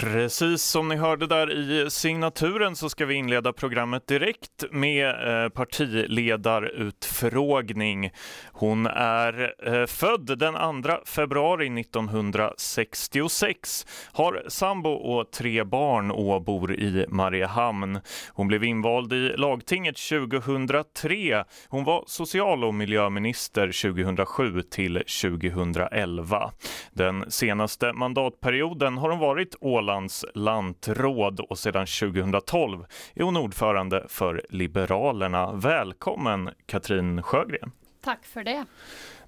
Precis 0.00 0.62
som 0.62 0.88
ni 0.88 0.96
hörde 0.96 1.26
där 1.26 1.52
i 1.52 1.90
signaturen 1.90 2.76
så 2.76 2.88
ska 2.88 3.06
vi 3.06 3.14
inleda 3.14 3.52
programmet 3.52 4.06
direkt 4.06 4.64
med 4.70 5.08
eh, 5.08 5.48
partiledarutfrågning. 5.48 8.10
Hon 8.52 8.86
är 8.86 9.54
eh, 9.66 9.86
född 9.86 10.38
den 10.38 10.82
2 10.82 10.90
februari 11.06 11.80
1966, 11.80 13.86
har 14.12 14.44
sambo 14.48 14.90
och 14.90 15.30
tre 15.30 15.64
barn 15.64 16.10
och 16.10 16.42
bor 16.42 16.74
i 16.74 17.06
Mariehamn. 17.08 18.00
Hon 18.28 18.48
blev 18.48 18.64
invald 18.64 19.12
i 19.12 19.34
lagtinget 19.36 19.96
2003. 19.96 21.44
Hon 21.68 21.84
var 21.84 22.04
social 22.06 22.64
och 22.64 22.74
miljöminister 22.74 23.92
2007 23.92 24.62
till 24.62 25.02
2011. 25.22 26.50
Den 26.92 27.30
senaste 27.30 27.92
mandatperioden 27.92 28.98
har 28.98 29.10
hon 29.10 29.18
varit 29.18 29.54
Ålands 29.86 30.24
lantråd 30.34 31.40
och 31.40 31.58
sedan 31.58 31.86
2012 31.86 32.86
är 33.14 33.22
hon 33.22 33.36
ordförande 33.36 34.04
för 34.08 34.46
Liberalerna. 34.50 35.52
Välkommen 35.52 36.50
Katrin 36.66 37.22
Sjögren. 37.22 37.72
Tack 38.00 38.26
för 38.26 38.44
det. 38.44 38.64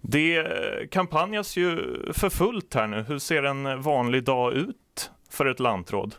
Det 0.00 0.46
kampanjas 0.90 1.56
ju 1.56 1.76
för 2.12 2.30
fullt 2.30 2.74
här 2.74 2.86
nu. 2.86 3.02
Hur 3.02 3.18
ser 3.18 3.42
en 3.42 3.82
vanlig 3.82 4.24
dag 4.24 4.52
ut 4.52 5.10
för 5.30 5.46
ett 5.46 5.60
lantråd? 5.60 6.14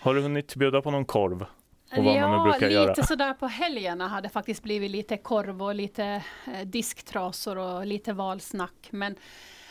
Har 0.00 0.14
du 0.14 0.20
hunnit 0.20 0.56
bjuda 0.56 0.82
på 0.82 0.90
någon 0.90 1.04
korv? 1.04 1.46
Ja, 1.90 2.52
lite 2.52 2.66
göra. 2.66 2.94
sådär 2.94 3.34
på 3.34 3.46
helgerna 3.46 4.08
har 4.08 4.20
det 4.20 4.28
faktiskt 4.28 4.62
blivit 4.62 4.90
lite 4.90 5.16
korv 5.16 5.62
och 5.62 5.74
lite 5.74 6.22
eh, 6.46 6.66
disktrasor 6.66 7.58
och 7.58 7.86
lite 7.86 8.12
valsnack. 8.12 8.88
Men 8.90 9.16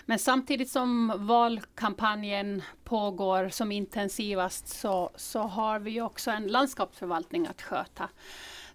men 0.05 0.20
samtidigt 0.20 0.70
som 0.70 1.13
valkampanjen 1.16 2.61
pågår 2.84 3.49
som 3.49 3.71
intensivast 3.71 4.67
så, 4.67 5.11
så 5.16 5.39
har 5.39 5.80
vi 5.80 6.02
också 6.02 6.31
en 6.31 6.48
landskapsförvaltning 6.48 7.48
att 7.48 7.61
sköta. 7.61 8.09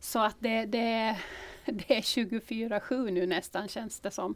Så 0.00 0.18
att 0.18 0.36
det, 0.38 0.64
det, 0.64 1.18
det 1.64 1.96
är 1.96 2.00
24-7 2.00 3.10
nu 3.10 3.26
nästan 3.26 3.68
känns 3.68 4.00
det 4.00 4.10
som. 4.10 4.34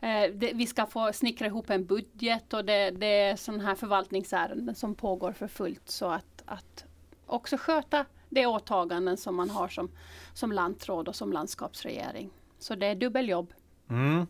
Eh, 0.00 0.30
det, 0.34 0.52
vi 0.54 0.66
ska 0.66 0.86
få 0.86 1.12
snickra 1.12 1.46
ihop 1.46 1.70
en 1.70 1.86
budget 1.86 2.52
och 2.52 2.64
det, 2.64 2.90
det 2.90 3.06
är 3.06 3.36
sådana 3.36 3.64
här 3.64 3.74
förvaltningsärenden 3.74 4.74
som 4.74 4.94
pågår 4.94 5.32
för 5.32 5.48
fullt. 5.48 5.88
Så 5.90 6.06
att, 6.06 6.42
att 6.46 6.84
också 7.26 7.56
sköta 7.56 8.04
de 8.28 8.46
åtaganden 8.46 9.16
som 9.16 9.34
man 9.34 9.50
har 9.50 9.68
som, 9.68 9.90
som 10.34 10.52
lantråd 10.52 11.08
och 11.08 11.16
som 11.16 11.32
landskapsregering. 11.32 12.30
Så 12.58 12.74
det 12.74 12.86
är 12.86 12.94
dubbeljobb. 12.94 13.52
Mm. 13.90 14.26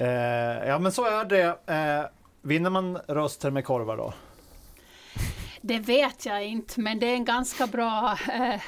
Eh, 0.00 0.68
ja 0.68 0.78
men 0.78 0.92
så 0.92 1.04
är 1.04 1.24
det. 1.24 1.58
Eh, 1.66 2.04
vinner 2.42 2.70
man 2.70 2.96
röster 2.96 3.50
med 3.50 3.64
korvar 3.64 3.96
då? 3.96 4.12
Det 5.60 5.78
vet 5.78 6.26
jag 6.26 6.46
inte 6.46 6.80
men 6.80 6.98
det 6.98 7.06
är 7.06 7.14
en 7.14 7.24
ganska 7.24 7.66
bra 7.66 8.18
eh, 8.32 8.60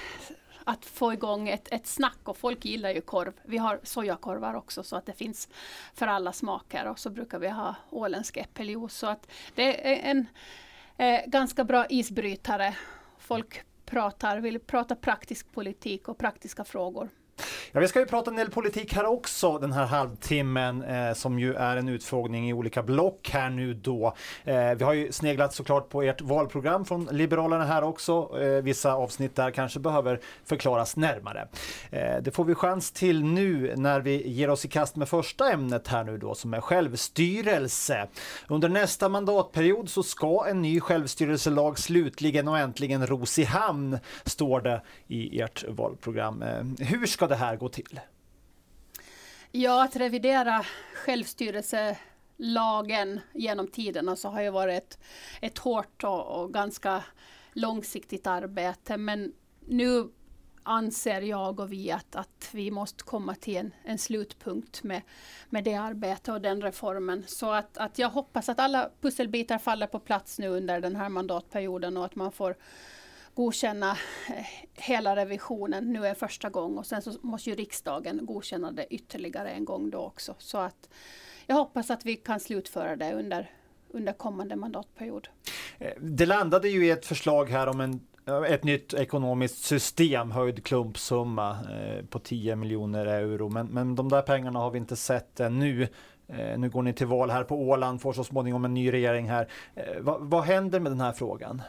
att 0.64 0.84
få 0.84 1.12
igång 1.12 1.48
ett, 1.48 1.72
ett 1.72 1.86
snack 1.86 2.19
och 2.25 2.36
folk 2.36 2.64
gillar 2.64 2.91
ju 2.91 3.00
korv. 3.00 3.33
Vi 3.42 3.58
har 3.58 3.80
sojakorvar 3.83 4.55
också 4.55 4.83
så 4.83 4.97
att 4.97 5.06
det 5.06 5.12
finns 5.12 5.48
för 5.94 6.06
alla 6.06 6.33
smaker 6.33 6.88
och 6.88 6.98
så 6.98 7.10
brukar 7.10 7.38
vi 7.38 7.48
ha 7.48 7.75
åländsk 7.91 8.36
äppeljuice. 8.36 8.94
Så 8.94 9.06
att 9.06 9.30
det 9.55 9.92
är 9.92 10.10
en 10.10 10.27
eh, 10.97 11.20
ganska 11.27 11.64
bra 11.64 11.86
isbrytare. 11.86 12.75
Folk 13.19 13.62
pratar, 13.84 14.38
vill 14.38 14.60
prata 14.60 14.97
praktisk 14.97 15.53
politik 15.53 16.08
och 16.08 16.19
praktiska 16.19 16.64
frågor. 16.64 17.08
Ja, 17.75 17.81
vi 17.81 17.89
ska 17.89 18.01
ju 18.01 18.06
prata 18.06 18.31
en 18.31 18.37
del 18.37 18.51
politik 18.51 18.95
här 18.95 19.06
också 19.06 19.59
den 19.59 19.73
här 19.73 19.87
halvtimmen 19.87 20.83
eh, 20.83 21.12
som 21.12 21.39
ju 21.39 21.55
är 21.55 21.77
en 21.77 21.89
utfrågning 21.89 22.48
i 22.48 22.53
olika 22.53 22.83
block 22.83 23.31
här 23.33 23.51
nu 23.51 23.75
då. 23.75 24.15
Eh, 24.45 24.75
vi 24.75 24.84
har 24.84 24.92
ju 24.92 25.12
sneglat 25.12 25.55
såklart 25.55 25.89
på 25.89 26.03
ert 26.03 26.20
valprogram 26.20 26.84
från 26.84 27.09
Liberalerna 27.11 27.65
här 27.65 27.83
också. 27.83 28.41
Eh, 28.41 28.62
vissa 28.62 28.93
avsnitt 28.93 29.37
där 29.37 29.50
kanske 29.50 29.81
behöver 29.81 30.20
förklaras 30.45 30.97
närmare. 30.97 31.48
Eh, 31.91 32.23
det 32.23 32.31
får 32.31 32.45
vi 32.45 32.55
chans 32.55 32.93
till 32.93 33.25
nu 33.25 33.75
när 33.77 34.00
vi 34.00 34.28
ger 34.28 34.50
oss 34.50 34.65
i 34.65 34.69
kast 34.69 34.97
med 34.97 35.09
första 35.09 35.53
ämnet 35.53 35.89
här 35.89 36.04
nu 36.04 36.19
då 36.19 36.34
som 36.34 36.54
är 36.54 36.60
självstyrelse. 36.60 38.09
Under 38.49 38.69
nästa 38.69 39.09
mandatperiod 39.09 39.89
så 39.89 40.03
ska 40.03 40.47
en 40.49 40.62
ny 40.62 40.81
självstyrelselag 40.81 41.78
slutligen 41.78 42.49
och 42.49 42.59
äntligen 42.59 43.06
ros 43.06 43.39
i 43.39 43.44
hamn, 43.44 43.99
står 44.25 44.60
det 44.60 44.83
i 45.09 45.41
ert 45.41 45.65
valprogram. 45.69 46.43
Eh, 46.43 46.87
hur 46.87 47.06
ska 47.06 47.27
det 47.27 47.37
här 47.37 47.62
gå 47.62 47.69
till? 47.69 48.00
Ja, 49.50 49.84
att 49.84 49.97
revidera 49.97 50.65
självstyrelselagen 50.95 53.21
genom 53.34 53.69
tiderna 53.69 54.06
så 54.06 54.11
alltså, 54.11 54.28
har 54.28 54.43
ju 54.43 54.50
varit 54.50 54.83
ett, 54.83 54.99
ett 55.41 55.59
hårt 55.59 56.05
och, 56.05 56.43
och 56.43 56.53
ganska 56.53 57.05
långsiktigt 57.53 58.27
arbete. 58.27 58.97
Men 58.97 59.33
nu 59.67 60.09
anser 60.62 61.21
jag 61.21 61.61
och 61.61 61.72
vi 61.72 61.91
att, 61.91 62.17
att 62.17 62.49
vi 62.53 62.71
måste 62.71 63.05
komma 63.05 63.34
till 63.34 63.56
en, 63.56 63.75
en 63.84 63.99
slutpunkt 63.99 64.83
med, 64.83 65.03
med 65.49 65.65
det 65.65 65.75
arbetet 65.75 66.28
och 66.28 66.41
den 66.41 66.62
reformen. 66.62 67.25
Så 67.27 67.51
att, 67.51 67.78
att 67.78 67.99
jag 67.99 68.09
hoppas 68.09 68.49
att 68.49 68.59
alla 68.59 68.91
pusselbitar 69.01 69.59
faller 69.59 69.87
på 69.87 69.99
plats 69.99 70.39
nu 70.39 70.49
under 70.49 70.81
den 70.81 70.97
här 70.97 71.09
mandatperioden 71.09 71.97
och 71.97 72.05
att 72.05 72.15
man 72.15 72.33
får 72.33 72.56
godkänna 73.34 73.91
eh, 74.28 74.47
hela 74.75 75.16
revisionen 75.16 75.93
nu 75.93 76.06
en 76.06 76.15
första 76.15 76.50
gång. 76.50 76.78
och 76.78 76.87
sen 76.87 77.03
så 77.03 77.12
måste 77.22 77.50
ju 77.50 77.56
riksdagen 77.56 78.26
godkänna 78.26 78.72
det 78.72 78.94
ytterligare 78.94 79.50
en 79.50 79.65
gång 79.65 79.91
då 79.91 79.98
också. 79.98 80.34
Så 80.38 80.59
att 80.59 80.88
jag 81.47 81.56
hoppas 81.56 81.91
att 81.91 82.06
vi 82.06 82.16
kan 82.16 82.41
slutföra 82.41 82.97
det 82.97 83.12
under, 83.12 83.50
under 83.88 84.12
kommande 84.12 84.56
mandatperiod. 84.56 85.28
Eh, 85.78 85.92
det 86.00 86.26
landade 86.26 86.69
ju 86.69 86.87
i 86.87 86.91
ett 86.91 87.06
förslag 87.06 87.50
här 87.50 87.66
om 87.66 87.81
en 87.81 88.00
eh, 88.26 88.53
ett 88.53 88.65
nytt 88.65 88.94
ekonomiskt 88.94 89.65
system, 89.65 90.31
höjd 90.31 90.65
klumpsumma 90.65 91.50
eh, 91.50 92.04
på 92.04 92.19
10 92.19 92.56
miljoner 92.56 93.06
euro. 93.06 93.48
Men, 93.48 93.66
men 93.66 93.94
de 93.94 94.09
där 94.09 94.22
pengarna 94.22 94.59
har 94.59 94.71
vi 94.71 94.78
inte 94.78 94.97
sett 94.97 95.41
ännu. 95.41 95.88
Eh, 96.28 96.59
nu 96.59 96.71
går 96.71 96.82
ni 96.82 96.92
till 96.92 97.06
val 97.06 97.31
här 97.31 97.44
på 97.44 97.56
Åland, 97.56 98.00
får 98.00 98.12
så 98.12 98.25
småningom 98.25 98.65
en 98.65 98.75
ny 98.75 98.92
regering 98.92 99.28
här. 99.31 99.48
Eh, 99.75 100.00
vad, 100.00 100.21
vad 100.21 100.44
händer 100.44 100.81
med 100.81 100.92
den 100.92 101.00
här 101.00 101.12
frågan? 101.12 101.62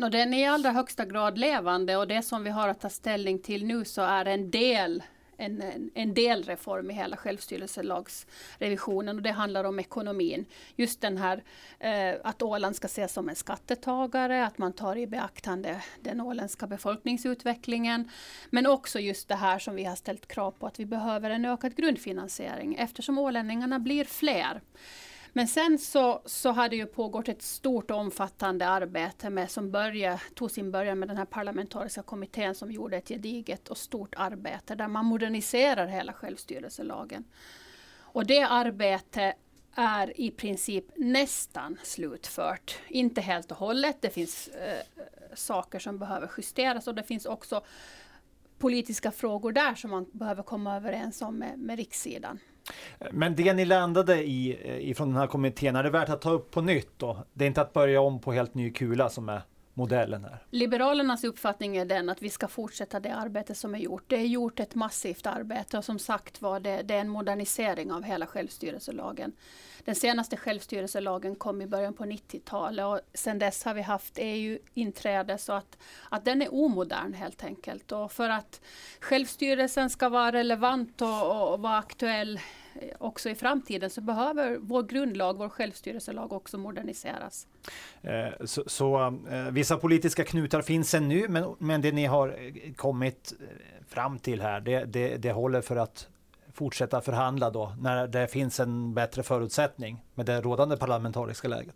No, 0.00 0.08
den 0.08 0.34
är 0.34 0.38
i 0.38 0.46
allra 0.46 0.70
högsta 0.70 1.04
grad 1.04 1.38
levande 1.38 1.96
och 1.96 2.08
det 2.08 2.22
som 2.22 2.44
vi 2.44 2.50
har 2.50 2.68
att 2.68 2.80
ta 2.80 2.90
ställning 2.90 3.38
till 3.38 3.64
nu 3.64 3.84
så 3.84 4.02
är 4.02 4.24
en 4.24 4.50
del 4.50 5.02
en, 5.36 5.90
en, 5.94 6.14
delreform 6.14 6.90
i 6.90 6.94
hela 6.94 7.16
självstyrelselagsrevisionen 7.16 9.16
och 9.16 9.22
det 9.22 9.30
handlar 9.30 9.64
om 9.64 9.78
ekonomin. 9.78 10.44
Just 10.76 11.00
den 11.00 11.16
här 11.16 11.42
eh, 11.78 12.14
att 12.24 12.42
Åland 12.42 12.76
ska 12.76 12.86
ses 12.86 13.12
som 13.12 13.28
en 13.28 13.36
skattetagare, 13.36 14.46
att 14.46 14.58
man 14.58 14.72
tar 14.72 14.96
i 14.96 15.06
beaktande 15.06 15.82
den 16.00 16.20
åländska 16.20 16.66
befolkningsutvecklingen. 16.66 18.10
Men 18.50 18.66
också 18.66 19.00
just 19.00 19.28
det 19.28 19.36
här 19.36 19.58
som 19.58 19.74
vi 19.74 19.84
har 19.84 19.96
ställt 19.96 20.28
krav 20.28 20.50
på 20.50 20.66
att 20.66 20.80
vi 20.80 20.86
behöver 20.86 21.30
en 21.30 21.44
ökad 21.44 21.76
grundfinansiering 21.76 22.74
eftersom 22.74 23.18
ålänningarna 23.18 23.78
blir 23.78 24.04
fler. 24.04 24.60
Men 25.32 25.48
sen 25.48 25.78
så, 25.78 26.22
så 26.24 26.50
hade 26.50 26.76
ju 26.76 26.86
pågått 26.86 27.28
ett 27.28 27.42
stort 27.42 27.90
och 27.90 27.96
omfattande 27.96 28.68
arbete 28.68 29.30
med, 29.30 29.50
som 29.50 29.70
började, 29.70 30.20
tog 30.34 30.50
sin 30.50 30.70
början 30.70 30.98
med 30.98 31.08
den 31.08 31.16
här 31.16 31.24
parlamentariska 31.24 32.02
kommittén 32.02 32.54
som 32.54 32.72
gjorde 32.72 32.96
ett 32.96 33.08
gediget 33.08 33.68
och 33.68 33.78
stort 33.78 34.14
arbete 34.16 34.74
där 34.74 34.88
man 34.88 35.06
moderniserar 35.06 35.86
hela 35.86 36.12
självstyrelselagen. 36.12 37.24
Och 37.98 38.26
det 38.26 38.42
arbetet 38.42 39.34
är 39.74 40.20
i 40.20 40.30
princip 40.30 40.84
nästan 40.96 41.78
slutfört. 41.82 42.78
Inte 42.88 43.20
helt 43.20 43.50
och 43.50 43.58
hållet, 43.58 43.96
det 44.00 44.10
finns 44.10 44.48
eh, 44.48 44.82
saker 45.34 45.78
som 45.78 45.98
behöver 45.98 46.30
justeras 46.36 46.88
och 46.88 46.94
det 46.94 47.02
finns 47.02 47.26
också 47.26 47.64
politiska 48.58 49.10
frågor 49.10 49.52
där 49.52 49.74
som 49.74 49.90
man 49.90 50.06
behöver 50.12 50.42
komma 50.42 50.76
överens 50.76 51.22
om 51.22 51.38
med, 51.38 51.58
med 51.58 51.76
rikssidan. 51.78 52.38
Men 53.10 53.36
det 53.36 53.52
ni 53.52 53.64
landade 53.64 54.22
i 54.24 54.58
eh, 54.64 54.90
ifrån 54.90 55.08
den 55.08 55.16
här 55.16 55.26
kommittén, 55.26 55.76
är 55.76 55.82
det 55.82 55.90
värt 55.90 56.08
att 56.08 56.20
ta 56.20 56.30
upp 56.30 56.50
på 56.50 56.60
nytt 56.60 56.92
då? 56.96 57.24
Det 57.32 57.44
är 57.44 57.48
inte 57.48 57.60
att 57.60 57.72
börja 57.72 58.00
om 58.00 58.20
på 58.20 58.32
helt 58.32 58.54
ny 58.54 58.70
kula 58.70 59.08
som 59.08 59.28
är 59.28 59.42
modellen 59.78 60.24
här? 60.24 60.38
Liberalernas 60.50 61.24
uppfattning 61.24 61.76
är 61.76 61.84
den 61.84 62.08
att 62.08 62.22
vi 62.22 62.30
ska 62.30 62.48
fortsätta 62.48 63.00
det 63.00 63.14
arbete 63.14 63.54
som 63.54 63.74
är 63.74 63.78
gjort. 63.78 64.04
Det 64.06 64.16
är 64.16 64.26
gjort 64.26 64.60
ett 64.60 64.74
massivt 64.74 65.26
arbete 65.26 65.78
och 65.78 65.84
som 65.84 65.98
sagt 65.98 66.42
var 66.42 66.60
det, 66.60 66.82
det 66.82 66.94
är 66.94 67.00
en 67.00 67.08
modernisering 67.08 67.92
av 67.92 68.02
hela 68.02 68.26
självstyrelselagen. 68.26 69.32
Den 69.84 69.94
senaste 69.94 70.36
självstyrelselagen 70.36 71.36
kom 71.36 71.62
i 71.62 71.66
början 71.66 71.94
på 71.94 72.04
90-talet 72.04 72.84
och 72.84 73.00
sedan 73.14 73.38
dess 73.38 73.64
har 73.64 73.74
vi 73.74 73.82
haft 73.82 74.14
EU-inträde 74.16 75.38
så 75.38 75.52
att, 75.52 75.78
att 76.08 76.24
den 76.24 76.42
är 76.42 76.54
omodern 76.54 77.12
helt 77.12 77.44
enkelt. 77.44 77.92
Och 77.92 78.12
för 78.12 78.30
att 78.30 78.60
självstyrelsen 79.00 79.90
ska 79.90 80.08
vara 80.08 80.32
relevant 80.32 81.02
och, 81.02 81.52
och 81.52 81.60
vara 81.60 81.78
aktuell 81.78 82.40
också 82.98 83.30
i 83.30 83.34
framtiden 83.34 83.90
så 83.90 84.00
behöver 84.00 84.56
vår 84.60 84.82
grundlag, 84.82 85.38
vår 85.38 85.48
självstyrelselag 85.48 86.32
också 86.32 86.58
moderniseras. 86.58 87.46
Eh, 88.02 88.44
så, 88.44 88.64
så 88.66 89.20
eh, 89.30 89.50
vissa 89.50 89.76
politiska 89.76 90.24
knutar 90.24 90.62
finns 90.62 90.94
ännu 90.94 91.28
men, 91.28 91.54
men 91.58 91.80
det 91.80 91.92
ni 91.92 92.06
har 92.06 92.28
eh, 92.28 92.72
kommit 92.72 93.32
fram 93.88 94.18
till 94.18 94.42
här 94.42 94.60
det, 94.60 94.84
det, 94.84 95.16
det 95.16 95.32
håller 95.32 95.60
för 95.60 95.76
att 95.76 96.08
fortsätta 96.52 97.00
förhandla 97.00 97.50
då 97.50 97.72
när 97.80 98.06
det 98.06 98.28
finns 98.28 98.60
en 98.60 98.94
bättre 98.94 99.22
förutsättning 99.22 100.04
med 100.14 100.26
det 100.26 100.40
rådande 100.40 100.76
parlamentariska 100.76 101.48
läget? 101.48 101.74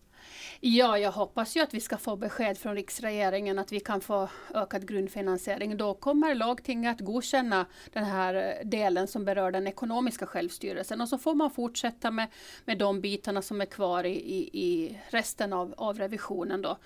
Ja, 0.61 0.99
jag 0.99 1.13
hoppas 1.13 1.57
ju 1.57 1.61
att 1.61 1.75
vi 1.75 1.81
ska 1.81 1.97
få 1.97 2.17
besked 2.17 2.59
från 2.59 2.75
riksregeringen 2.75 3.59
att 3.59 3.73
vi 3.73 3.81
kan 3.81 4.01
få 4.01 4.29
ökad 4.55 4.89
grundfinansiering. 4.89 5.77
Då 5.77 5.95
kommer 5.95 6.35
lagtinget 6.35 6.93
att 6.93 7.01
godkänna 7.01 7.67
den 7.93 8.05
här 8.05 8.35
eh, 8.35 8.67
delen 8.69 9.07
som 9.07 9.25
berör 9.25 9.51
den 9.51 9.67
ekonomiska 9.67 10.27
självstyrelsen 10.27 11.01
och 11.01 11.09
så 11.09 11.19
får 11.19 11.35
man 11.35 11.51
fortsätta 11.51 12.11
med, 12.11 12.29
med 12.65 12.79
de 12.79 13.01
bitarna 13.01 13.43
som 13.43 13.61
är 13.61 13.67
kvar 13.67 14.05
i, 14.05 14.15
i, 14.15 14.51
i 14.53 14.99
resten 15.11 15.53
av, 15.53 15.75
av 15.77 15.99
revisionen. 15.99 16.63
Då. 16.63 16.79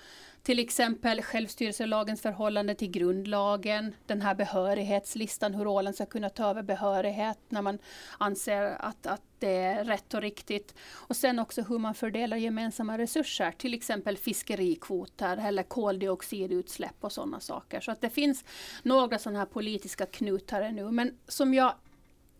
Till 0.47 0.59
exempel 0.59 1.21
självstyrelselagens 1.21 2.21
förhållande 2.21 2.75
till 2.75 2.91
grundlagen, 2.91 3.95
den 4.05 4.21
här 4.21 4.35
behörighetslistan, 4.35 5.53
hur 5.53 5.67
Åland 5.67 5.95
ska 5.95 6.05
kunna 6.05 6.29
ta 6.29 6.49
över 6.49 6.63
behörighet 6.63 7.39
när 7.49 7.61
man 7.61 7.79
anser 8.17 8.63
att, 8.63 9.07
att 9.07 9.21
det 9.39 9.55
är 9.55 9.83
rätt 9.83 10.13
och 10.13 10.21
riktigt. 10.21 10.75
Och 10.91 11.15
sen 11.15 11.39
också 11.39 11.61
hur 11.61 11.77
man 11.77 11.93
fördelar 11.93 12.37
gemensamma 12.37 12.97
resurser, 12.97 13.51
till 13.51 13.73
exempel 13.73 14.17
fiskerikvoter 14.17 15.37
eller 15.37 15.63
koldioxidutsläpp 15.63 16.95
och 17.03 17.11
sådana 17.11 17.39
saker. 17.39 17.81
Så 17.81 17.91
att 17.91 18.01
det 18.01 18.09
finns 18.09 18.45
några 18.83 19.19
sådana 19.19 19.39
här 19.39 19.45
politiska 19.45 20.05
knutar 20.05 20.71
nu, 20.71 20.91
men 20.91 21.17
som 21.27 21.53
jag 21.53 21.73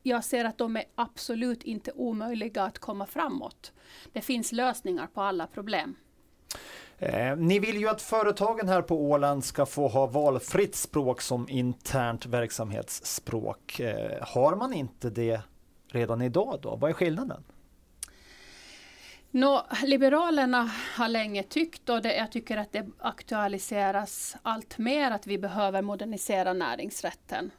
jag 0.04 0.24
ser 0.24 0.46
att 0.46 0.58
de 0.58 0.76
är 0.76 0.86
absolut 0.96 1.64
inte 1.64 1.92
omöjliga 1.92 2.64
att 2.64 2.80
komma 2.80 3.06
framåt. 3.06 3.72
Det 4.14 4.22
finns 4.22 4.52
lösningar 4.52 5.08
på 5.08 5.22
alla 5.22 5.48
problem. 5.48 5.96
Eh, 7.00 7.36
ni 7.36 7.60
vill 7.60 7.78
ju 7.78 7.90
att 7.90 8.02
företagen 8.02 8.68
här 8.68 8.82
på 8.82 8.96
Åland 8.96 9.46
ska 9.46 9.66
få 9.66 9.88
ha 9.88 10.08
valfritt 10.08 10.76
språk 10.76 11.22
som 11.22 11.50
internt 11.50 12.26
verksamhetsspråk. 12.26 13.80
Eh, 13.80 14.18
har 14.22 14.56
man 14.56 14.74
inte 14.74 15.10
det 15.10 15.42
redan 15.88 16.22
idag 16.22 16.60
då? 16.62 16.76
Vad 16.76 16.90
är 16.90 16.94
skillnaden? 16.94 17.44
Nå, 19.32 19.66
Liberalerna 19.84 20.72
har 20.96 21.08
länge 21.08 21.44
tyckt 21.44 21.90
och 21.90 22.02
det, 22.02 22.16
jag 22.16 22.32
tycker 22.32 22.58
att 22.58 22.72
det 22.72 22.88
aktualiseras 23.00 24.36
allt 24.42 24.78
mer 24.78 25.12
att 25.12 25.28
vi 25.28 25.38
behöver 25.38 25.82
modernisera 25.82 26.54
näringsrätten. 26.54 27.52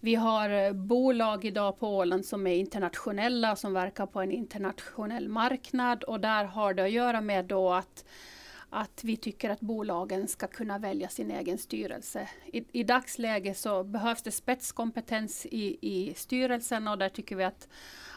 Vi 0.00 0.14
har 0.14 0.50
eh, 0.50 0.72
bolag 0.72 1.44
idag 1.44 1.78
på 1.78 1.96
Åland 1.96 2.26
som 2.26 2.46
är 2.46 2.54
internationella, 2.56 3.56
som 3.56 3.72
verkar 3.72 4.06
på 4.06 4.20
en 4.20 4.32
internationell 4.32 5.28
marknad 5.28 6.04
och 6.04 6.20
där 6.20 6.44
har 6.44 6.74
det 6.74 6.84
att 6.84 6.90
göra 6.90 7.20
med 7.20 7.44
då 7.44 7.72
att 7.72 8.04
att 8.76 9.04
vi 9.04 9.16
tycker 9.16 9.50
att 9.50 9.60
bolagen 9.60 10.28
ska 10.28 10.46
kunna 10.46 10.78
välja 10.78 11.08
sin 11.08 11.30
egen 11.30 11.58
styrelse. 11.58 12.28
I, 12.52 12.64
i 12.72 12.84
dagsläget 12.84 13.58
så 13.58 13.84
behövs 13.84 14.22
det 14.22 14.30
spetskompetens 14.30 15.46
i, 15.46 15.78
i 15.80 16.14
styrelsen 16.14 16.88
och 16.88 16.98
där 16.98 17.08
tycker 17.08 17.36
vi 17.36 17.44
att, 17.44 17.68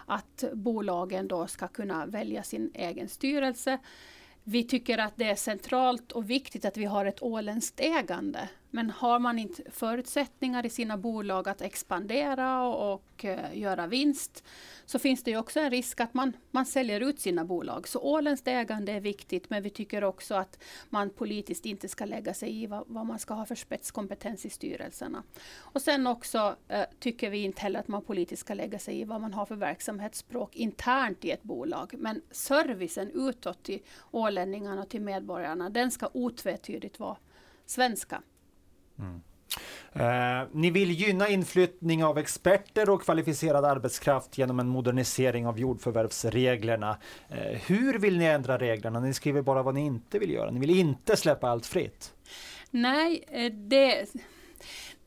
att 0.05 0.43
bolagen 0.53 1.27
då 1.27 1.47
ska 1.47 1.67
kunna 1.67 2.05
välja 2.05 2.43
sin 2.43 2.71
egen 2.73 3.09
styrelse. 3.09 3.77
Vi 4.43 4.63
tycker 4.63 4.97
att 4.97 5.13
det 5.15 5.29
är 5.29 5.35
centralt 5.35 6.11
och 6.11 6.29
viktigt 6.29 6.65
att 6.65 6.77
vi 6.77 6.85
har 6.85 7.05
ett 7.05 7.23
åländskt 7.23 7.79
ägande. 7.79 8.49
Men 8.71 8.89
har 8.89 9.19
man 9.19 9.39
inte 9.39 9.63
förutsättningar 9.71 10.65
i 10.65 10.69
sina 10.69 10.97
bolag 10.97 11.49
att 11.49 11.61
expandera 11.61 12.61
och, 12.61 12.93
och 12.93 13.25
uh, 13.25 13.57
göra 13.57 13.87
vinst 13.87 14.43
så 14.85 14.99
finns 14.99 15.23
det 15.23 15.31
ju 15.31 15.37
också 15.37 15.59
en 15.59 15.69
risk 15.69 15.99
att 15.99 16.13
man, 16.13 16.33
man 16.51 16.65
säljer 16.65 17.01
ut 17.01 17.19
sina 17.19 17.45
bolag. 17.45 17.87
Så 17.87 17.99
åländskt 17.99 18.47
ägande 18.47 18.91
är 18.91 18.99
viktigt 18.99 19.49
men 19.49 19.63
vi 19.63 19.69
tycker 19.69 20.03
också 20.03 20.35
att 20.35 20.63
man 20.89 21.09
politiskt 21.09 21.65
inte 21.65 21.87
ska 21.87 22.05
lägga 22.05 22.33
sig 22.33 22.63
i 22.63 22.67
vad, 22.67 22.83
vad 22.87 23.05
man 23.05 23.19
ska 23.19 23.33
ha 23.33 23.45
för 23.45 23.55
spetskompetens 23.55 24.45
i 24.45 24.49
styrelserna. 24.49 25.23
Och 25.55 25.81
sen 25.81 26.07
också 26.07 26.55
uh, 26.71 26.83
tycker 26.99 27.29
vi 27.29 27.43
inte 27.43 27.61
heller 27.61 27.79
att 27.79 27.87
man 27.87 28.01
politiskt 28.01 28.39
ska 28.39 28.53
lägga 28.53 28.79
sig 28.79 29.01
i 29.01 29.03
vad 29.03 29.21
man 29.21 29.33
har 29.33 29.45
för 29.45 29.55
verksamhetsspråk 29.55 30.55
internt 30.55 31.25
i 31.25 31.31
ett 31.31 31.43
bolag. 31.43 31.95
Men 31.97 32.21
servicen 32.31 33.11
utåt 33.13 33.63
till 33.63 33.81
ålänningarna 34.11 34.81
och 34.81 34.89
till 34.89 35.01
medborgarna 35.01 35.69
den 35.69 35.91
ska 35.91 36.09
otvetydigt 36.13 36.99
vara 36.99 37.17
svenska. 37.65 38.21
Mm. 38.99 39.21
Eh, 39.93 40.47
ni 40.51 40.71
vill 40.71 40.91
gynna 40.91 41.29
inflyttning 41.29 42.03
av 42.03 42.17
experter 42.17 42.89
och 42.89 43.01
kvalificerad 43.01 43.65
arbetskraft 43.65 44.37
genom 44.37 44.59
en 44.59 44.67
modernisering 44.67 45.47
av 45.47 45.59
jordförvärvsreglerna. 45.59 46.97
Eh, 47.29 47.61
hur 47.67 47.99
vill 47.99 48.17
ni 48.17 48.25
ändra 48.25 48.57
reglerna? 48.57 48.99
Ni 48.99 49.13
skriver 49.13 49.41
bara 49.41 49.63
vad 49.63 49.73
ni 49.73 49.85
inte 49.85 50.19
vill 50.19 50.31
göra. 50.31 50.51
Ni 50.51 50.59
vill 50.59 50.79
inte 50.79 51.17
släppa 51.17 51.49
allt 51.49 51.65
fritt. 51.65 52.13
Nej, 52.71 53.23
eh, 53.27 53.51
det 53.51 54.05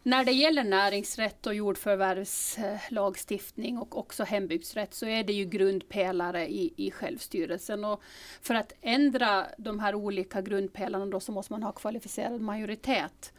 när 0.05 0.25
det 0.25 0.33
gäller 0.33 0.65
näringsrätt 0.65 1.47
och 1.47 1.55
jordförvärvslagstiftning 1.55 3.79
och 3.79 3.99
också 3.99 4.25
hembygdsrätt 4.25 4.95
så 4.95 5.07
är 5.07 5.25
det 5.25 5.33
ju 5.33 5.45
grundpelare 5.45 6.49
i, 6.49 6.73
i 6.77 6.91
självstyrelsen. 6.91 7.85
Och 7.85 8.03
för 8.43 8.55
att 8.55 8.73
ändra 8.81 9.47
de 9.59 9.81
här 9.81 9.95
olika 9.95 10.41
grundpelarna 10.41 11.07
då 11.07 11.21
så 11.21 11.33
måste 11.33 11.53
man 11.53 11.63
ha 11.63 11.73
kvalificerad 11.73 12.41
majoritet. 12.41 13.33